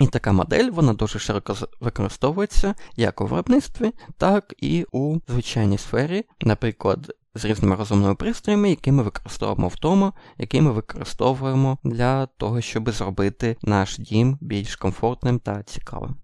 І 0.00 0.06
така 0.06 0.32
модель 0.32 0.70
вона 0.70 0.92
дуже 0.92 1.18
широко 1.18 1.56
використовується 1.80 2.74
як 2.96 3.20
у 3.20 3.26
виробництві, 3.26 3.92
так 4.18 4.54
і 4.58 4.86
у 4.92 5.18
звичайній 5.28 5.78
сфері, 5.78 6.24
наприклад, 6.40 7.12
з 7.34 7.44
різними 7.44 7.76
розумними 7.76 8.14
пристроями, 8.14 8.70
які 8.70 8.92
ми 8.92 9.02
використовуємо 9.02 9.68
вдома, 9.68 10.12
які 10.38 10.60
ми 10.60 10.70
використовуємо 10.70 11.78
для 11.84 12.26
того, 12.26 12.60
щоб 12.60 12.90
зробити 12.90 13.56
наш 13.62 13.98
дім 13.98 14.38
більш 14.40 14.76
комфортним 14.76 15.38
та 15.38 15.62
цікавим. 15.62 16.16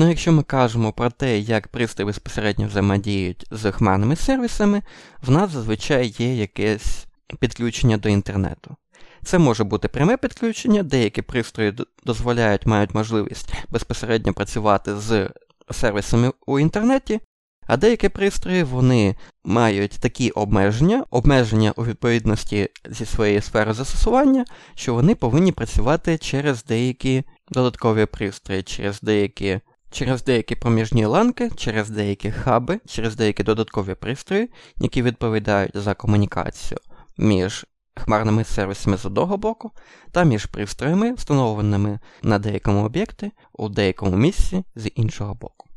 Ну, 0.00 0.08
якщо 0.08 0.32
ми 0.32 0.42
кажемо 0.42 0.92
про 0.92 1.10
те, 1.10 1.38
як 1.38 1.68
пристрої 1.68 2.06
безпосередньо 2.06 2.66
взаємодіють 2.66 3.46
з 3.50 3.72
хмарними 3.72 4.16
сервісами, 4.16 4.82
в 5.22 5.30
нас 5.30 5.50
зазвичай 5.50 6.14
є 6.18 6.34
якесь 6.34 7.06
підключення 7.38 7.96
до 7.96 8.08
інтернету. 8.08 8.76
Це 9.24 9.38
може 9.38 9.64
бути 9.64 9.88
пряме 9.88 10.16
підключення, 10.16 10.82
деякі 10.82 11.22
пристрої 11.22 11.74
дозволяють, 12.04 12.66
мають 12.66 12.94
можливість 12.94 13.54
безпосередньо 13.68 14.34
працювати 14.34 14.96
з 14.96 15.30
сервісами 15.70 16.32
у 16.46 16.58
інтернеті, 16.58 17.20
а 17.66 17.76
деякі 17.76 18.08
пристрої 18.08 18.62
вони 18.62 19.16
мають 19.44 19.98
такі 20.00 20.30
обмеження, 20.30 21.04
обмеження 21.10 21.72
у 21.76 21.84
відповідності 21.84 22.68
зі 22.90 23.06
своєї 23.06 23.40
сфери 23.40 23.72
застосування, 23.72 24.44
що 24.74 24.94
вони 24.94 25.14
повинні 25.14 25.52
працювати 25.52 26.18
через 26.18 26.64
деякі 26.64 27.24
додаткові 27.50 28.06
пристрої, 28.06 28.62
через 28.62 29.00
деякі 29.00 29.60
через 29.90 30.24
деякі 30.24 30.54
проміжні 30.54 31.04
ланки, 31.04 31.50
через 31.56 31.90
деякі 31.90 32.30
хаби, 32.30 32.80
через 32.86 33.16
деякі 33.16 33.42
додаткові 33.42 33.94
пристрої, 33.94 34.50
які 34.76 35.02
відповідають 35.02 35.76
за 35.76 35.94
комунікацію 35.94 36.78
між 37.18 37.66
хмарними 37.96 38.44
сервісами 38.44 38.96
з 38.96 39.06
одного 39.06 39.36
боку 39.36 39.70
та 40.12 40.24
між 40.24 40.46
пристроями, 40.46 41.12
встановленими 41.14 41.98
на 42.22 42.38
деякому 42.38 42.84
об'єкті 42.84 43.32
у 43.52 43.68
деякому 43.68 44.16
місці 44.16 44.64
з 44.74 44.90
іншого 44.94 45.34
боку. 45.34 45.68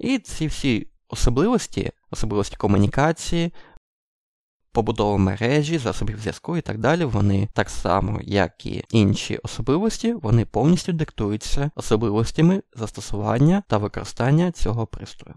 І 0.00 0.18
ці 0.18 0.46
всі 0.46 0.88
особливості, 1.08 1.90
особливості 2.10 2.56
комунікації, 2.56 3.52
побудови 4.74 5.18
мережі, 5.18 5.78
засобів 5.78 6.18
зв'язку 6.20 6.56
і 6.56 6.60
так 6.60 6.78
далі, 6.78 7.04
вони 7.04 7.48
так 7.52 7.70
само, 7.70 8.20
як 8.22 8.66
і 8.66 8.84
інші 8.90 9.36
особливості, 9.36 10.12
вони 10.12 10.44
повністю 10.44 10.92
диктуються 10.92 11.70
особливостями 11.74 12.62
застосування 12.76 13.62
та 13.68 13.78
використання 13.78 14.52
цього 14.52 14.86
пристрою. 14.86 15.36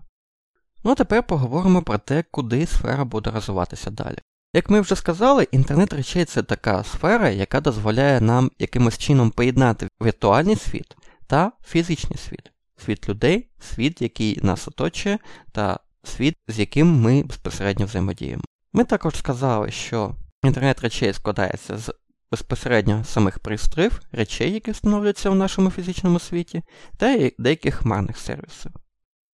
Ну 0.83 0.91
а 0.91 0.95
тепер 0.95 1.23
поговоримо 1.23 1.81
про 1.81 1.97
те, 1.97 2.23
куди 2.31 2.65
сфера 2.65 3.05
буде 3.05 3.31
розвиватися 3.31 3.91
далі. 3.91 4.17
Як 4.53 4.69
ми 4.69 4.81
вже 4.81 4.95
сказали, 4.95 5.47
інтернет 5.51 5.93
речей 5.93 6.25
це 6.25 6.43
така 6.43 6.83
сфера, 6.83 7.29
яка 7.29 7.61
дозволяє 7.61 8.21
нам 8.21 8.51
якимось 8.59 8.97
чином 8.97 9.31
поєднати 9.31 9.87
віртуальний 10.01 10.55
світ 10.55 10.95
та 11.27 11.51
фізичний 11.65 12.17
світ, 12.17 12.51
світ 12.77 13.09
людей, 13.09 13.49
світ, 13.59 14.01
який 14.01 14.39
нас 14.43 14.67
оточує, 14.67 15.19
та 15.51 15.79
світ, 16.03 16.35
з 16.47 16.59
яким 16.59 17.01
ми 17.01 17.23
безпосередньо 17.23 17.85
взаємодіємо. 17.85 18.43
Ми 18.73 18.83
також 18.83 19.15
сказали, 19.15 19.71
що 19.71 20.15
інтернет 20.43 20.81
речей 20.81 21.13
складається 21.13 21.77
з 21.77 21.93
безпосередньо 22.31 23.03
самих 23.03 23.39
пристроїв, 23.39 24.01
речей, 24.11 24.51
які 24.51 24.71
встановлюються 24.71 25.29
в 25.29 25.35
нашому 25.35 25.71
фізичному 25.71 26.19
світі, 26.19 26.63
та 26.97 27.29
деяких 27.37 27.75
хмарних 27.75 28.17
сервісів. 28.17 28.71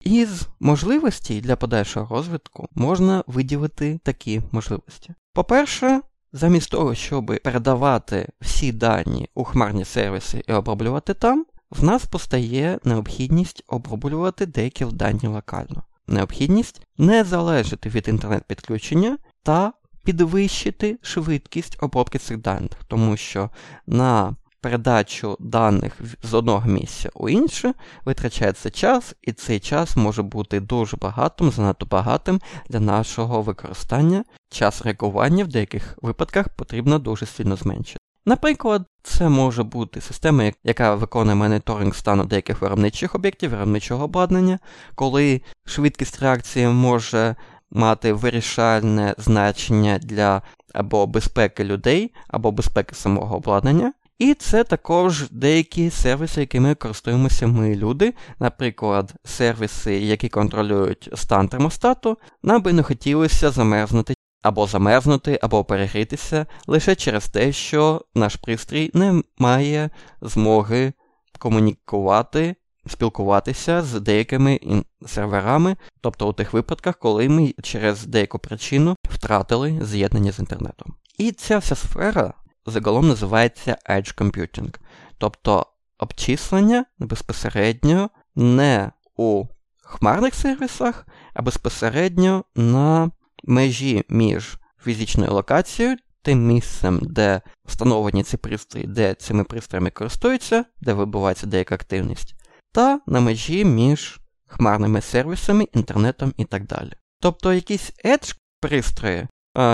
Із 0.01 0.48
можливостей 0.60 1.41
для 1.41 1.55
подальшого 1.55 2.15
розвитку 2.15 2.69
можна 2.75 3.24
виділити 3.27 4.00
такі 4.03 4.41
можливості. 4.51 5.13
По-перше, 5.34 6.01
замість 6.34 6.72
того, 6.72 6.96
щоб 6.96 7.25
передавати 7.43 8.29
всі 8.41 8.72
дані 8.72 9.29
у 9.34 9.43
хмарні 9.43 9.86
сервіси 9.86 10.43
і 10.48 10.53
оброблювати 10.53 11.13
там, 11.13 11.46
в 11.69 11.84
нас 11.84 12.05
постає 12.05 12.79
необхідність 12.84 13.63
оброблювати 13.67 14.46
деякі 14.46 14.86
дані 14.86 15.27
локально. 15.27 15.84
Необхідність 16.07 16.81
не 16.97 17.23
залежати 17.23 17.89
від 17.89 18.07
інтернет-підключення 18.07 19.17
та 19.43 19.73
підвищити 20.03 20.97
швидкість 21.01 21.77
обробки 21.83 22.19
цих 22.19 22.37
даних, 22.37 22.71
тому 22.87 23.17
що 23.17 23.49
на 23.87 24.35
передачу 24.61 25.37
даних 25.39 25.93
з 26.23 26.33
одного 26.33 26.69
місця 26.69 27.09
у 27.13 27.29
інше 27.29 27.73
витрачається 28.05 28.69
час, 28.69 29.15
і 29.21 29.33
цей 29.33 29.59
час 29.59 29.95
може 29.95 30.21
бути 30.23 30.59
дуже 30.59 30.97
багатим, 30.97 31.51
занадто 31.51 31.85
багатим 31.85 32.41
для 32.69 32.79
нашого 32.79 33.41
використання. 33.41 34.23
Час 34.49 34.81
реагування 34.81 35.43
в 35.43 35.47
деяких 35.47 35.97
випадках 36.01 36.49
потрібно 36.49 36.99
дуже 36.99 37.25
сильно 37.25 37.55
зменшити. 37.55 37.96
Наприклад, 38.27 38.86
це 39.03 39.29
може 39.29 39.63
бути 39.63 40.01
система, 40.01 40.51
яка 40.63 40.96
виконує 40.96 41.36
моніторинг 41.36 41.96
стану 41.96 42.25
деяких 42.25 42.62
виробничих 42.62 43.15
об'єктів, 43.15 43.51
виробничого 43.51 44.03
обладнання, 44.03 44.60
коли 44.96 45.41
швидкість 45.65 46.19
реакції 46.19 46.67
може 46.67 47.36
мати 47.72 48.13
вирішальне 48.13 49.15
значення 49.17 50.00
для 50.00 50.41
або 50.74 51.07
безпеки 51.07 51.63
людей, 51.63 52.13
або 52.27 52.51
безпеки 52.51 52.96
самого 52.96 53.36
обладнання. 53.36 53.93
І 54.19 54.34
це 54.34 54.63
також 54.63 55.29
деякі 55.31 55.89
сервіси, 55.89 56.41
якими 56.41 56.75
користуємося 56.75 57.48
ми 57.48 57.75
люди, 57.75 58.13
наприклад, 58.39 59.13
сервіси, 59.25 60.00
які 60.00 60.29
контролюють 60.29 61.10
стан 61.15 61.48
термостату, 61.48 62.17
нам 62.43 62.62
би 62.62 62.74
не 62.74 62.84
хотілося 62.84 63.51
замерзнути 63.51 64.13
або 64.41 64.67
замерзнути, 64.67 65.39
або 65.41 65.63
перегрітися 65.63 66.46
лише 66.67 66.96
через 66.96 67.27
те, 67.27 67.51
що 67.51 68.06
наш 68.15 68.36
пристрій 68.36 68.91
не 68.94 69.24
має 69.38 69.89
змоги 70.22 70.94
комунікувати, 71.39 72.56
спілкуватися 72.88 73.82
з 73.82 74.01
деякими 74.01 74.60
серверами, 75.06 75.75
тобто 76.01 76.29
у 76.29 76.34
тих 76.34 76.53
випадках, 76.53 76.97
коли 76.97 77.30
ми 77.30 77.54
через 77.63 78.06
деяку 78.06 78.39
причину 78.39 78.95
втратили 79.10 79.80
з'єднання 79.84 80.32
з 80.32 80.39
інтернетом. 80.39 80.95
І 81.17 81.32
ця 81.32 81.58
вся 81.58 81.76
сфера 81.76 82.34
загалом 82.65 83.08
називається 83.08 83.78
Edge 83.89 84.17
Computing, 84.17 84.76
тобто 85.17 85.65
обчислення 85.97 86.86
безпосередньо 87.00 88.10
не 88.36 88.91
у 89.15 89.45
хмарних 89.82 90.36
сервісах, 90.36 91.08
а 91.34 91.41
безпосередньо 91.41 92.43
на 92.56 93.12
межі 93.47 94.03
між 94.10 94.57
фізичною 94.83 95.33
локацією, 95.33 95.97
тим 96.21 96.47
місцем, 96.47 96.99
де 97.01 97.41
встановлені 97.65 98.23
ці 98.23 98.38
пристрої, 98.38 98.88
де 98.88 99.13
цими 99.13 99.43
пристроями 99.43 99.89
користуються, 99.89 100.65
де 100.81 100.93
вибувається 100.93 101.47
деяка 101.47 101.75
активність, 101.75 102.36
та 102.71 102.99
на 103.07 103.19
межі 103.19 103.65
між 103.65 104.19
хмарними 104.47 105.01
сервісами, 105.01 105.67
інтернетом 105.73 106.33
і 106.38 106.45
так 106.45 106.65
далі. 106.67 106.93
Тобто 107.19 107.53
якісь 107.53 107.91
edge 108.05 108.36
пристрої, 108.62 109.27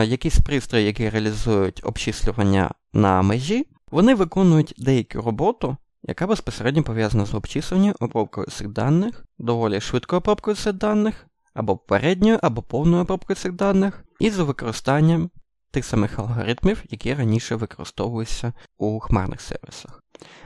якісь 0.06 0.40
пристрої, 0.40 0.86
які 0.86 1.10
реалізують 1.10 1.82
обчислювання 1.84 2.72
на 2.94 3.22
межі, 3.22 3.68
вони 3.92 4.16
виконують 4.16 4.74
деяку 4.78 5.22
роботу, 5.22 5.78
яка 6.04 6.28
безпосередньо 6.28 6.84
пов'язана 6.84 7.26
з 7.26 7.34
обчисленням 7.34 7.96
обробкою 8.00 8.48
цих 8.48 8.68
даних, 8.68 9.26
доволі 9.38 9.82
швидкою 9.82 10.18
обробкою 10.20 10.56
цих 10.56 10.74
даних, 10.74 11.28
або 11.54 11.78
передньою, 11.78 12.40
або 12.42 12.62
повною 12.62 13.02
обробкою 13.02 13.38
цих 13.38 13.52
даних, 13.52 14.04
і 14.20 14.30
за 14.30 14.44
використанням 14.44 15.30
тих 15.72 15.86
самих 15.86 16.20
алгоритмів, 16.20 16.84
які 16.90 17.14
раніше 17.14 17.56
використовуються 17.56 18.54
у 18.78 19.00
хмарних 19.00 19.42
сервісах. 19.42 20.04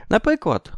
Наприклад, 0.08 0.72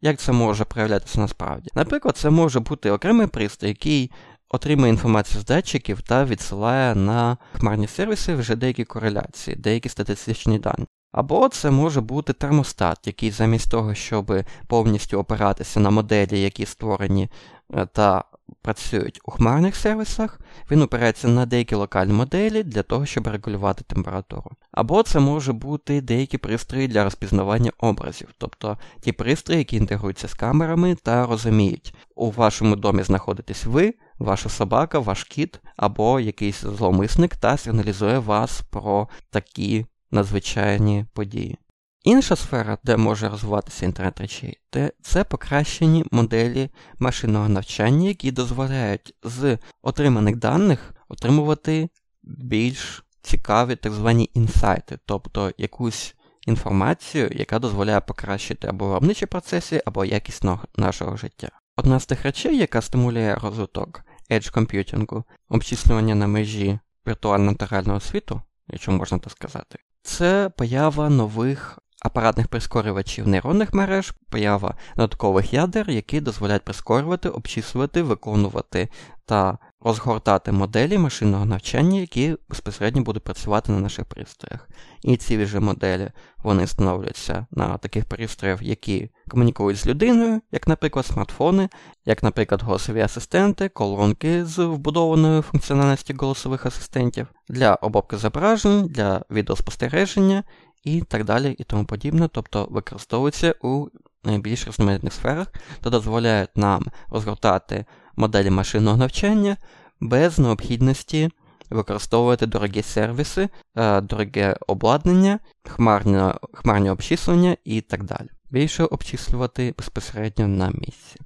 як 0.00 0.18
це 0.18 0.32
може 0.32 0.64
проявлятися 0.64 1.20
насправді? 1.20 1.70
Наприклад, 1.74 2.16
це 2.16 2.30
може 2.30 2.60
бути 2.60 2.90
окремий 2.90 3.26
пристрій, 3.26 3.68
який 3.68 4.10
отримує 4.48 4.92
інформацію 4.92 5.40
з 5.40 5.44
датчиків 5.44 6.02
та 6.02 6.24
відсилає 6.24 6.94
на 6.94 7.36
хмарні 7.52 7.86
сервіси 7.86 8.34
вже 8.34 8.56
деякі 8.56 8.84
кореляції, 8.84 9.56
деякі 9.56 9.88
статистичні 9.88 10.58
дані. 10.58 10.86
Або 11.12 11.48
це 11.48 11.70
може 11.70 12.00
бути 12.00 12.32
термостат, 12.32 13.06
який 13.06 13.30
замість 13.30 13.70
того, 13.70 13.94
щоб 13.94 14.42
повністю 14.66 15.18
опиратися 15.18 15.80
на 15.80 15.90
моделі, 15.90 16.40
які 16.40 16.66
створені 16.66 17.30
е, 17.74 17.86
та 17.86 18.24
працюють 18.62 19.20
у 19.24 19.30
хмарних 19.30 19.76
сервісах, 19.76 20.40
він 20.70 20.82
опирається 20.82 21.28
на 21.28 21.46
деякі 21.46 21.74
локальні 21.74 22.12
моделі 22.12 22.62
для 22.62 22.82
того, 22.82 23.06
щоб 23.06 23.26
регулювати 23.26 23.84
температуру. 23.84 24.50
Або 24.72 25.02
це 25.02 25.20
може 25.20 25.52
бути 25.52 26.00
деякі 26.00 26.38
пристрої 26.38 26.88
для 26.88 27.04
розпізнавання 27.04 27.72
образів, 27.78 28.28
тобто 28.38 28.78
ті 29.00 29.12
пристрої, 29.12 29.58
які 29.58 29.76
інтегруються 29.76 30.28
з 30.28 30.34
камерами 30.34 30.94
та 30.94 31.26
розуміють, 31.26 31.94
у 32.14 32.30
вашому 32.30 32.76
домі 32.76 33.02
знаходитесь 33.02 33.64
ви, 33.64 33.94
ваша 34.18 34.48
собака, 34.48 34.98
ваш 34.98 35.24
кіт 35.24 35.60
або 35.76 36.20
якийсь 36.20 36.60
зловмисник 36.60 37.36
та 37.36 37.56
сигналізує 37.56 38.18
вас 38.18 38.62
про 38.70 39.08
такі 39.30 39.86
надзвичайні 40.10 41.06
події. 41.12 41.58
Інша 42.06 42.36
сфера, 42.36 42.78
де 42.84 42.96
може 42.96 43.28
розвиватися 43.28 43.86
інтернет 43.86 44.20
речей, 44.20 44.58
це 45.02 45.24
покращені 45.24 46.04
моделі 46.10 46.70
машинного 46.98 47.48
навчання, 47.48 48.08
які 48.08 48.30
дозволяють 48.30 49.14
з 49.22 49.58
отриманих 49.82 50.36
даних 50.36 50.94
отримувати 51.08 51.88
більш 52.22 53.04
цікаві 53.22 53.76
так 53.76 53.92
звані 53.92 54.30
інсайти, 54.34 54.98
тобто 55.06 55.52
якусь 55.58 56.14
інформацію, 56.46 57.30
яка 57.32 57.58
дозволяє 57.58 58.00
покращити 58.00 58.68
або 58.68 58.88
виробничі 58.88 59.26
процеси, 59.26 59.82
або 59.86 60.04
якість 60.04 60.44
нашого 60.76 61.16
життя. 61.16 61.48
Одна 61.76 62.00
з 62.00 62.06
тих 62.06 62.22
речей, 62.22 62.58
яка 62.58 62.80
стимулює 62.82 63.34
розвиток 63.34 64.02
edge 64.30 64.52
комп'ютингу, 64.52 65.24
обчислювання 65.48 66.14
на 66.14 66.26
межі 66.26 66.78
віртуально 67.06 67.54
та 67.54 67.66
реального 67.66 68.00
світу, 68.00 68.42
якщо 68.68 68.92
можна 68.92 69.18
так 69.18 69.32
сказати, 69.32 69.78
це 70.02 70.50
поява 70.56 71.08
нових 71.08 71.78
апаратних 72.06 72.48
прискорювачів 72.48 73.28
нейронних 73.28 73.74
мереж, 73.74 74.14
поява 74.30 74.74
додаткових 74.96 75.52
ядер, 75.52 75.90
які 75.90 76.20
дозволяють 76.20 76.64
прискорювати, 76.64 77.28
обчислювати, 77.28 78.02
виконувати 78.02 78.88
та 79.24 79.58
розгортати 79.80 80.52
моделі 80.52 80.98
машинного 80.98 81.44
навчання, 81.44 82.00
які 82.00 82.36
безпосередньо 82.48 83.02
будуть 83.02 83.24
працювати 83.24 83.72
на 83.72 83.80
наших 83.80 84.04
пристроях. 84.04 84.68
І 85.02 85.16
ці 85.16 85.44
вже 85.44 85.60
моделі 85.60 86.10
вони 86.36 86.64
встановлюються 86.64 87.46
на 87.50 87.78
таких 87.78 88.04
пристроях, 88.04 88.62
які 88.62 89.10
комунікують 89.28 89.78
з 89.78 89.86
людиною, 89.86 90.40
як, 90.52 90.68
наприклад, 90.68 91.06
смартфони, 91.06 91.68
як, 92.04 92.22
наприклад, 92.22 92.62
голосові 92.62 93.00
асистенти, 93.00 93.68
колонки 93.68 94.44
з 94.44 94.58
вбудованою 94.64 95.42
функціональністю 95.42 96.14
голосових 96.18 96.66
асистентів, 96.66 97.26
для 97.48 97.74
обробки 97.74 98.16
зображень, 98.16 98.86
для 98.86 99.24
відеоспостереження 99.30 100.42
і 100.86 101.00
так 101.00 101.24
далі, 101.24 101.56
і 101.58 101.64
тому 101.64 101.84
подібне, 101.84 102.28
тобто 102.32 102.68
використовуються 102.70 103.54
у 103.62 103.86
найбільш 104.24 104.66
різноманітних 104.66 105.12
сферах, 105.12 105.48
та 105.80 105.90
дозволяють 105.90 106.56
нам 106.56 106.86
розгортати 107.08 107.84
моделі 108.16 108.50
машинного 108.50 108.96
навчання 108.96 109.56
без 110.00 110.38
необхідності 110.38 111.30
використовувати 111.70 112.46
дорогі 112.46 112.82
сервіси, 112.82 113.48
е, 113.76 114.00
дороге 114.00 114.56
обладнання, 114.66 115.38
хмарні, 115.64 116.32
хмарні 116.52 116.90
обчислення 116.90 117.56
і 117.64 117.80
так 117.80 118.04
далі. 118.04 118.28
Більше 118.50 118.84
обчислювати 118.84 119.74
безпосередньо 119.78 120.48
на 120.48 120.70
місці. 120.70 121.20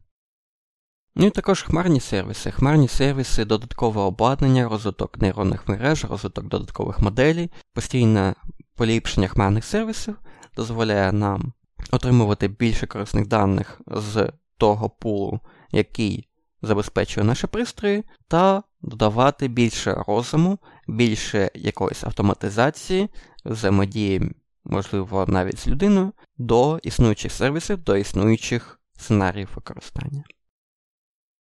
Ну 1.16 1.26
і 1.26 1.30
також 1.30 1.62
хмарні 1.62 2.00
сервіси. 2.00 2.50
Хмарні 2.50 2.88
сервіси, 2.88 3.44
додаткове 3.44 4.00
обладнання, 4.00 4.68
розвиток 4.68 5.18
нейронних 5.18 5.68
мереж, 5.68 6.04
розвиток 6.04 6.44
додаткових 6.44 7.00
моделей, 7.00 7.50
постійне 7.74 8.34
поліпшення 8.80 9.28
хмарних 9.28 9.64
сервісів 9.64 10.16
дозволяє 10.56 11.12
нам 11.12 11.52
отримувати 11.90 12.48
більше 12.48 12.86
корисних 12.86 13.26
даних 13.26 13.80
з 13.86 14.32
того 14.58 14.90
пулу, 14.90 15.40
який 15.72 16.28
забезпечує 16.62 17.26
наші 17.26 17.46
пристрої, 17.46 18.04
та 18.28 18.62
додавати 18.82 19.48
більше 19.48 20.04
розуму, 20.06 20.58
більше 20.88 21.50
якоїсь 21.54 22.04
автоматизації, 22.04 23.08
взаємодії, 23.44 24.32
можливо, 24.64 25.26
навіть 25.28 25.58
з 25.58 25.68
людиною, 25.68 26.12
до 26.38 26.78
існуючих 26.82 27.32
сервісів, 27.32 27.84
до 27.84 27.96
існуючих 27.96 28.80
сценаріїв 28.98 29.48
використання. 29.54 30.24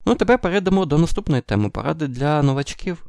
Ну, 0.05 0.15
тепер 0.15 0.39
перейдемо 0.39 0.85
до 0.85 0.97
наступної 0.97 1.41
теми 1.41 1.69
поради 1.69 2.07
для 2.07 2.43
новачків. 2.43 3.05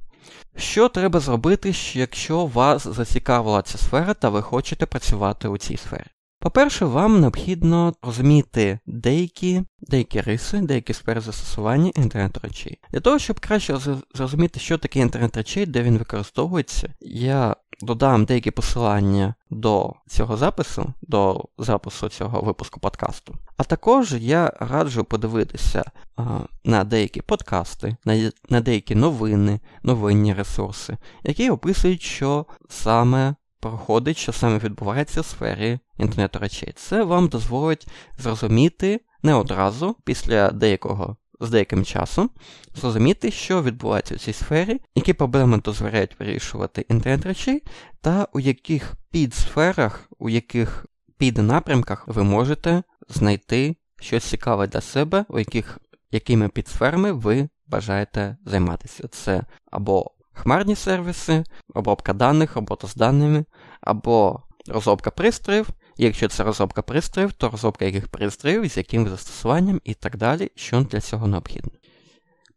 Що 0.56 0.88
треба 0.88 1.20
зробити, 1.20 1.72
якщо 1.92 2.46
вас 2.46 2.86
зацікавила 2.86 3.62
ця 3.62 3.78
сфера 3.78 4.14
та 4.14 4.28
ви 4.28 4.42
хочете 4.42 4.86
працювати 4.86 5.48
у 5.48 5.58
цій 5.58 5.76
сфері? 5.76 6.06
По-перше, 6.40 6.84
вам 6.84 7.20
необхідно 7.20 7.94
розуміти 8.02 8.78
деякі 8.86 9.62
деякі 9.80 10.20
риси, 10.20 10.58
деякі 10.58 10.92
сфери 10.92 11.20
застосування 11.20 11.90
інтернет-речей. 11.94 12.78
Для 12.92 13.00
того, 13.00 13.18
щоб 13.18 13.40
краще 13.40 13.78
зрозуміти, 14.14 14.60
що 14.60 14.78
таке 14.78 15.00
інтернет 15.00 15.36
речей, 15.36 15.66
де 15.66 15.82
він 15.82 15.98
використовується, 15.98 16.94
я 17.00 17.56
додам 17.82 18.24
деякі 18.24 18.50
посилання 18.50 19.34
до 19.50 19.94
цього 20.08 20.36
запису, 20.36 20.92
до 21.02 21.44
запису 21.58 22.08
цього 22.08 22.40
випуску 22.40 22.80
подкасту. 22.80 23.34
А 23.56 23.64
також 23.64 24.14
я 24.14 24.52
раджу 24.60 25.04
подивитися 25.08 25.84
а, 26.16 26.22
на 26.64 26.84
деякі 26.84 27.22
подкасти, 27.22 27.96
на, 28.04 28.32
на 28.48 28.60
деякі 28.60 28.94
новини, 28.94 29.60
новинні 29.82 30.34
ресурси, 30.34 30.96
які 31.22 31.50
описують, 31.50 32.02
що 32.02 32.46
саме 32.68 33.34
проходить, 33.60 34.16
що 34.16 34.32
саме 34.32 34.58
відбувається 34.58 35.20
в 35.20 35.26
сфері 35.26 35.78
інтернету 35.98 36.38
речей. 36.38 36.72
Це 36.76 37.02
вам 37.02 37.28
дозволить 37.28 37.88
зрозуміти 38.18 39.00
не 39.22 39.34
одразу, 39.34 39.96
після 40.04 40.50
деякого. 40.50 41.16
З 41.40 41.50
деяким 41.50 41.84
часом 41.84 42.30
зрозуміти, 42.74 43.30
що 43.30 43.62
відбувається 43.62 44.14
в 44.14 44.18
цій 44.18 44.32
сфері, 44.32 44.80
які 44.94 45.12
проблеми 45.12 45.60
дозволяють 45.64 46.20
вирішувати 46.20 46.86
інтернет 46.88 47.26
речей, 47.26 47.62
та 48.00 48.28
у 48.32 48.40
яких 48.40 48.94
підсферах, 49.10 50.08
у 50.18 50.28
яких 50.28 50.86
піднапрямках 51.18 52.08
ви 52.08 52.22
можете 52.22 52.82
знайти 53.08 53.76
щось 54.00 54.24
цікаве 54.24 54.66
для 54.66 54.80
себе, 54.80 55.24
у 55.28 55.38
яких 55.38 55.78
якими 56.10 56.48
підсферами 56.48 57.12
ви 57.12 57.48
бажаєте 57.66 58.36
займатися. 58.44 59.08
Це 59.08 59.42
або 59.70 60.10
хмарні 60.32 60.76
сервіси, 60.76 61.44
обробка 61.74 62.12
даних, 62.12 62.56
робота 62.56 62.86
з 62.86 62.94
даними, 62.94 63.44
або 63.80 64.42
розробка 64.68 65.10
пристроїв. 65.10 65.68
Якщо 65.96 66.28
це 66.28 66.44
розробка 66.44 66.82
пристроїв, 66.82 67.32
то 67.32 67.48
розробка 67.48 67.84
яких 67.84 68.08
пристроїв, 68.08 68.68
з 68.68 68.76
яким 68.76 69.08
застосуванням 69.08 69.80
і 69.84 69.94
так 69.94 70.16
далі, 70.16 70.50
що 70.54 70.80
для 70.80 71.00
цього 71.00 71.26
необхідно. 71.26 71.72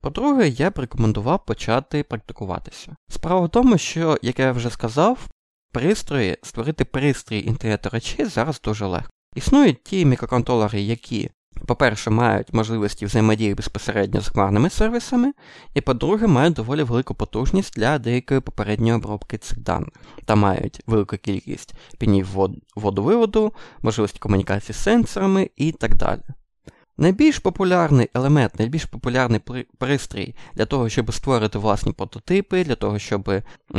По-друге, 0.02 0.48
я 0.48 0.70
б 0.70 0.78
рекомендував 0.78 1.46
почати 1.46 2.04
практикуватися. 2.04 2.96
Справа 3.10 3.42
в 3.42 3.50
тому, 3.50 3.78
що, 3.78 4.18
як 4.22 4.40
я 4.40 4.52
вже 4.52 4.70
сказав, 4.70 5.28
пристрої, 5.72 6.38
створити 6.44 6.86
пристрій 6.86 7.46
інтернету 7.46 7.90
речей 7.90 8.26
зараз 8.26 8.62
дуже 8.62 8.86
легко. 8.86 9.10
Існують 9.36 9.84
ті 9.84 10.06
мікроконтролери, 10.06 10.82
які 10.82 11.30
по-перше, 11.70 12.10
мають 12.10 12.54
можливості 12.54 13.06
взаємодії 13.06 13.56
безпосередньо 13.56 14.22
з 14.22 14.30
хмарними 14.30 14.70
сервісами, 14.70 15.34
і 15.74 15.82
по-друге, 15.82 16.28
мають 16.28 16.54
доволі 16.54 16.84
велику 16.84 17.16
потужність 17.16 17.74
для 17.76 18.00
деякої 18.00 18.40
попередньої 18.40 18.94
обробки 18.94 19.38
цих 19.38 19.60
даних, 19.60 19.90
та 20.26 20.36
мають 20.36 20.82
велику 20.88 21.18
кількість 21.18 21.74
пінів 21.98 22.28
водовиводу, 22.76 23.54
можливість 23.82 24.20
комунікації 24.20 24.74
з 24.74 24.78
сенсорами 24.78 25.50
і 25.56 25.72
так 25.72 25.96
далі. 25.96 26.22
Найбільш 27.00 27.40
популярний 27.40 28.10
елемент, 28.14 28.60
найбільш 28.60 28.86
популярний 28.86 29.42
пристрій 29.78 30.36
для 30.56 30.66
того, 30.66 30.90
щоб 30.90 31.14
створити 31.14 31.58
власні 31.58 31.92
прототипи, 31.92 32.64
для 32.64 32.76
того, 32.76 33.00
щоб 33.00 33.32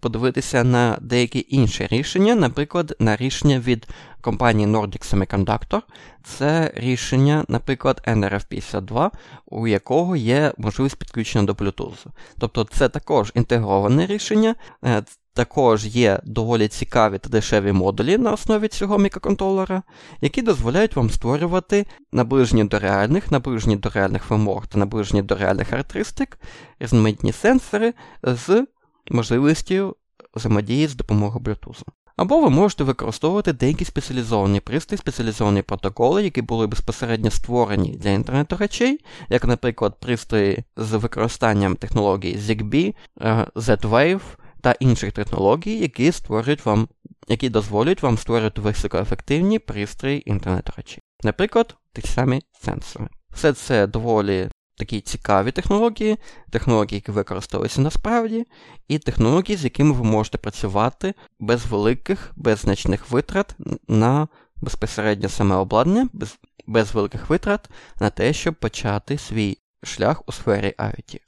подивитися 0.00 0.64
на 0.64 0.98
деякі 1.00 1.46
інші 1.48 1.86
рішення, 1.90 2.34
наприклад, 2.34 2.96
на 2.98 3.16
рішення 3.16 3.58
від 3.58 3.88
компанії 4.20 4.68
Nordic 4.68 5.14
Semiconductor. 5.14 5.80
Це 6.24 6.72
рішення, 6.74 7.44
наприклад, 7.48 8.02
NRF52, 8.06 9.10
у 9.46 9.66
якого 9.66 10.16
є 10.16 10.52
можливість 10.58 10.96
підключення 10.96 11.44
до 11.44 11.52
Bluetooth. 11.52 12.06
Тобто 12.38 12.64
це 12.64 12.88
також 12.88 13.32
інтегроване 13.34 14.06
рішення. 14.06 14.54
Е, 14.84 15.02
також 15.34 15.86
є 15.86 16.20
доволі 16.24 16.68
цікаві 16.68 17.18
та 17.18 17.28
дешеві 17.28 17.72
модулі 17.72 18.18
на 18.18 18.32
основі 18.32 18.68
цього 18.68 18.98
мікроконтролера, 18.98 19.82
які 20.20 20.42
дозволяють 20.42 20.96
вам 20.96 21.10
створювати 21.10 21.86
наближені 22.12 22.64
до 22.64 22.78
реальних, 22.78 23.30
наближені 23.30 23.76
до 23.76 23.88
реальних 23.88 24.30
вимог 24.30 24.66
та 24.66 24.78
наближені 24.78 25.22
до 25.22 25.34
реальних 25.34 25.68
характеристик 25.68 26.38
різноманітні 26.80 27.32
сенсори 27.32 27.94
з 28.22 28.66
можливістю 29.10 29.96
взаємодії 30.34 30.86
з 30.86 30.96
допомогою 30.96 31.44
Bluetooth. 31.44 31.82
Або 32.16 32.40
ви 32.40 32.50
можете 32.50 32.84
використовувати 32.84 33.52
деякі 33.52 33.84
спеціалізовані 33.84 34.60
пристрої, 34.60 34.98
спеціалізовані 34.98 35.62
протоколи, 35.62 36.24
які 36.24 36.42
були 36.42 36.66
безпосередньо 36.66 37.30
створені 37.30 37.96
для 37.96 38.10
інтернету 38.10 38.56
речей, 38.56 39.00
як, 39.28 39.44
наприклад, 39.44 40.00
пристрої 40.00 40.64
з 40.76 40.92
використанням 40.92 41.76
технологій 41.76 42.36
ZigBee, 42.36 42.94
е, 43.20 43.46
Z-Wave 43.54 44.20
та 44.60 44.72
інших 44.80 45.12
технологій, 45.12 45.78
які 45.78 46.12
створюють 46.12 46.66
вам, 46.66 46.88
які 47.28 47.48
дозволять 47.48 48.02
вам 48.02 48.18
створювати 48.18 48.60
високоефективні 48.60 49.58
пристрої 49.58 50.30
інтернету 50.30 50.72
речей. 50.76 51.02
Наприклад, 51.22 51.76
ті 51.92 52.02
самі 52.02 52.42
сенсори. 52.64 53.08
Все 53.32 53.52
це 53.52 53.86
доволі 53.86 54.48
такі 54.76 55.00
цікаві 55.00 55.52
технології, 55.52 56.18
технології, 56.50 56.94
які 56.94 57.12
використовуються 57.12 57.80
насправді, 57.80 58.46
і 58.88 58.98
технології, 58.98 59.56
з 59.56 59.64
якими 59.64 59.92
ви 59.92 60.04
можете 60.04 60.38
працювати 60.38 61.14
без 61.40 61.66
великих, 61.66 62.32
без 62.36 62.58
значних 62.58 63.10
витрат 63.10 63.56
на 63.88 64.28
безпосередньо 64.56 65.28
саме 65.28 65.54
обладнання, 65.54 66.08
без, 66.12 66.38
без 66.66 66.94
великих 66.94 67.30
витрат 67.30 67.70
на 68.00 68.10
те, 68.10 68.32
щоб 68.32 68.54
почати 68.54 69.18
свій 69.18 69.58
шлях 69.82 70.22
у 70.26 70.32
сфері 70.32 70.74
IoT. 70.78 71.20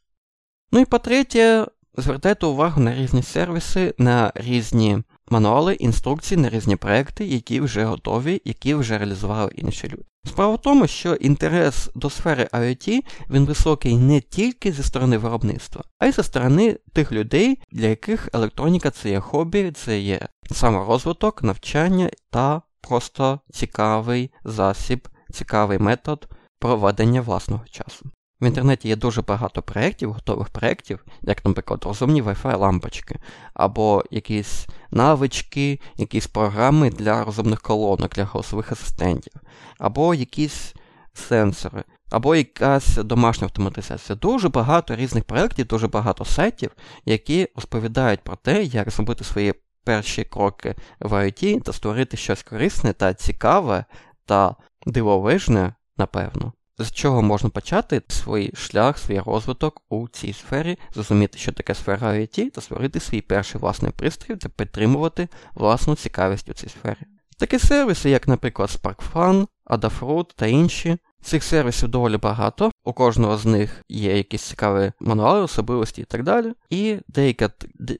Ну 0.72 0.80
і 0.80 0.84
по-третє, 0.84 1.66
звертайте 1.96 2.46
увагу 2.46 2.80
на 2.80 2.94
різні 2.94 3.22
сервіси, 3.22 3.94
на 3.98 4.32
різні 4.34 5.02
мануали, 5.28 5.74
інструкції, 5.74 6.40
на 6.40 6.50
різні 6.50 6.76
проекти, 6.76 7.26
які 7.26 7.60
вже 7.60 7.84
готові, 7.84 8.42
які 8.44 8.74
вже 8.74 8.98
реалізували 8.98 9.52
інші 9.54 9.88
люди. 9.88 10.04
Справа 10.26 10.54
в 10.54 10.62
тому, 10.62 10.86
що 10.86 11.14
інтерес 11.14 11.90
до 11.94 12.10
сфери 12.10 12.48
IoT 12.52 13.00
він 13.30 13.46
високий 13.46 13.96
не 13.96 14.20
тільки 14.20 14.72
зі 14.72 14.82
сторони 14.82 15.18
виробництва, 15.18 15.82
а 15.98 16.06
й 16.06 16.12
зі 16.12 16.22
сторони 16.22 16.78
тих 16.92 17.12
людей, 17.12 17.58
для 17.72 17.86
яких 17.86 18.28
електроніка 18.32 18.90
це 18.90 19.10
є 19.10 19.20
хобі, 19.20 19.70
це 19.70 20.00
є 20.00 20.20
саморозвиток, 20.50 21.42
навчання 21.42 22.10
та 22.30 22.62
просто 22.80 23.40
цікавий 23.52 24.30
засіб, 24.44 25.08
цікавий 25.32 25.78
метод 25.78 26.28
проведення 26.58 27.20
власного 27.20 27.64
часу. 27.70 28.10
В 28.40 28.46
інтернеті 28.46 28.88
є 28.88 28.96
дуже 28.96 29.22
багато 29.22 29.62
проєктів, 29.62 30.12
готових 30.12 30.48
проєктів, 30.48 31.04
як, 31.22 31.44
наприклад, 31.44 31.84
розумні 31.84 32.22
Wi-Fi 32.22 32.58
лампочки, 32.58 33.18
або 33.54 34.04
якісь 34.10 34.66
навички, 34.90 35.80
якісь 35.96 36.26
програми 36.26 36.90
для 36.90 37.24
розумних 37.24 37.60
колонок, 37.60 38.14
для 38.14 38.24
голосових 38.24 38.72
асистентів, 38.72 39.32
або 39.78 40.14
якісь 40.14 40.74
сенсори, 41.14 41.84
або 42.10 42.36
якась 42.36 42.96
домашня 42.96 43.44
автоматизація. 43.44 44.16
Дуже 44.16 44.48
багато 44.48 44.96
різних 44.96 45.24
проєктів, 45.24 45.66
дуже 45.66 45.88
багато 45.88 46.24
сайтів, 46.24 46.70
які 47.04 47.48
розповідають 47.54 48.20
про 48.20 48.36
те, 48.36 48.62
як 48.62 48.90
зробити 48.90 49.24
свої 49.24 49.54
перші 49.84 50.24
кроки 50.24 50.74
в 51.00 51.12
IT 51.12 51.62
та 51.62 51.72
створити 51.72 52.16
щось 52.16 52.42
корисне 52.42 52.92
та 52.92 53.14
цікаве 53.14 53.84
та 54.24 54.56
дивовижне, 54.86 55.74
напевно. 55.96 56.52
З 56.78 56.92
чого 56.92 57.22
можна 57.22 57.50
почати 57.50 58.02
свій 58.08 58.52
шлях, 58.54 58.98
свій 58.98 59.20
розвиток 59.20 59.82
у 59.88 60.08
цій 60.08 60.32
сфері, 60.32 60.78
зрозуміти, 60.94 61.38
що 61.38 61.52
таке 61.52 61.74
сфера 61.74 62.08
IT, 62.08 62.50
та 62.50 62.60
створити 62.60 63.00
свій 63.00 63.20
перший 63.20 63.60
власний 63.60 63.92
пристрій 63.92 64.36
та 64.36 64.48
підтримувати 64.48 65.28
власну 65.54 65.94
цікавість 65.94 66.48
у 66.48 66.52
цій 66.52 66.68
сфері. 66.68 67.00
Такі 67.38 67.58
сервіси, 67.58 68.10
як, 68.10 68.28
наприклад, 68.28 68.80
SparkFun, 68.82 69.46
Adafruit 69.66 70.26
та 70.36 70.46
інші. 70.46 70.98
Цих 71.22 71.44
сервісів 71.44 71.88
доволі 71.88 72.16
багато, 72.16 72.70
у 72.84 72.92
кожного 72.92 73.36
з 73.36 73.46
них 73.46 73.84
є 73.88 74.16
якісь 74.16 74.42
цікаві 74.42 74.92
мануали, 75.00 75.40
особливості 75.40 76.00
і 76.02 76.04
так 76.04 76.22
далі. 76.22 76.52
І 76.70 76.96
деяка, 77.08 77.50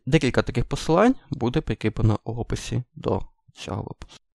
декілька 0.07 0.43
таких 0.43 0.65
посилань 0.65 1.15
буде 1.31 1.61
прикріплено 1.61 2.19
у 2.25 2.33
описі 2.33 2.83
до 2.95 3.23
цього 3.55 3.83
випуску. 3.83 4.26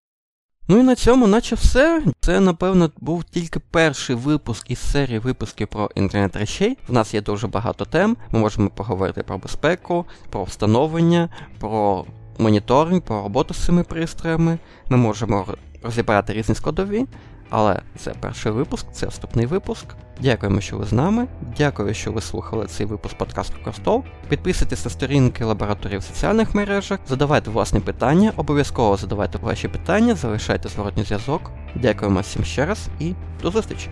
Ну 0.72 0.80
і 0.80 0.84
на 0.84 0.96
цьому, 0.96 1.28
наче 1.28 1.56
все. 1.56 2.04
Це, 2.20 2.40
напевно, 2.40 2.92
був 2.98 3.24
тільки 3.24 3.60
перший 3.60 4.16
випуск 4.16 4.72
із 4.72 4.80
серії 4.80 5.20
випусків 5.20 5.68
про 5.68 5.90
інтернет 5.96 6.36
речей. 6.36 6.78
В 6.88 6.94
нас 6.94 7.14
є 7.14 7.22
дуже 7.22 7.48
багато 7.48 7.86
тем. 7.86 8.18
Ми 8.30 8.40
можемо 8.40 8.70
поговорити 8.70 9.24
про 9.24 9.38
безпеку, 9.38 10.06
про 10.30 10.44
встановлення, 10.44 11.30
про 11.60 12.06
моніторинг, 12.38 13.02
про 13.02 13.22
роботу 13.22 13.54
з 13.54 13.66
цими 13.66 13.84
пристроями. 13.84 14.58
Ми 14.90 14.98
можемо 14.98 15.46
розібрати 15.84 16.34
різні 16.34 16.56
складові. 16.56 17.06
Але 17.52 17.82
це 17.98 18.14
перший 18.20 18.52
випуск, 18.52 18.86
це 18.92 19.08
вступний 19.08 19.46
випуск. 19.46 19.86
Дякуємо, 20.22 20.62
що 20.62 20.78
ви 20.78 20.86
з 20.86 20.94
нами. 20.94 21.28
Дякую, 21.58 21.94
що 21.94 22.12
ви 22.12 22.22
слухали 22.22 22.66
цей 22.66 22.86
випуск 22.86 23.18
подкасту 23.18 23.56
Костол. 23.64 24.04
Підписуйтесь 24.30 24.86
на 24.86 24.92
сторінки 24.92 25.44
лабораторії 25.44 26.00
в 26.00 26.04
соціальних 26.04 26.56
мережах, 26.56 27.00
задавайте 27.08 27.52
власні 27.52 27.80
питання, 27.80 28.34
обов'язково 28.36 28.98
задавайте 28.98 29.38
ваші 29.38 29.68
питання, 29.68 30.16
залишайте 30.16 30.70
зворотній 30.70 31.04
зв'язок. 31.04 31.52
Дякуємо 31.76 32.20
всім 32.20 32.44
ще 32.44 32.66
раз 32.66 32.88
і 33.00 33.14
до 33.42 33.52
зустрічі! 33.52 33.90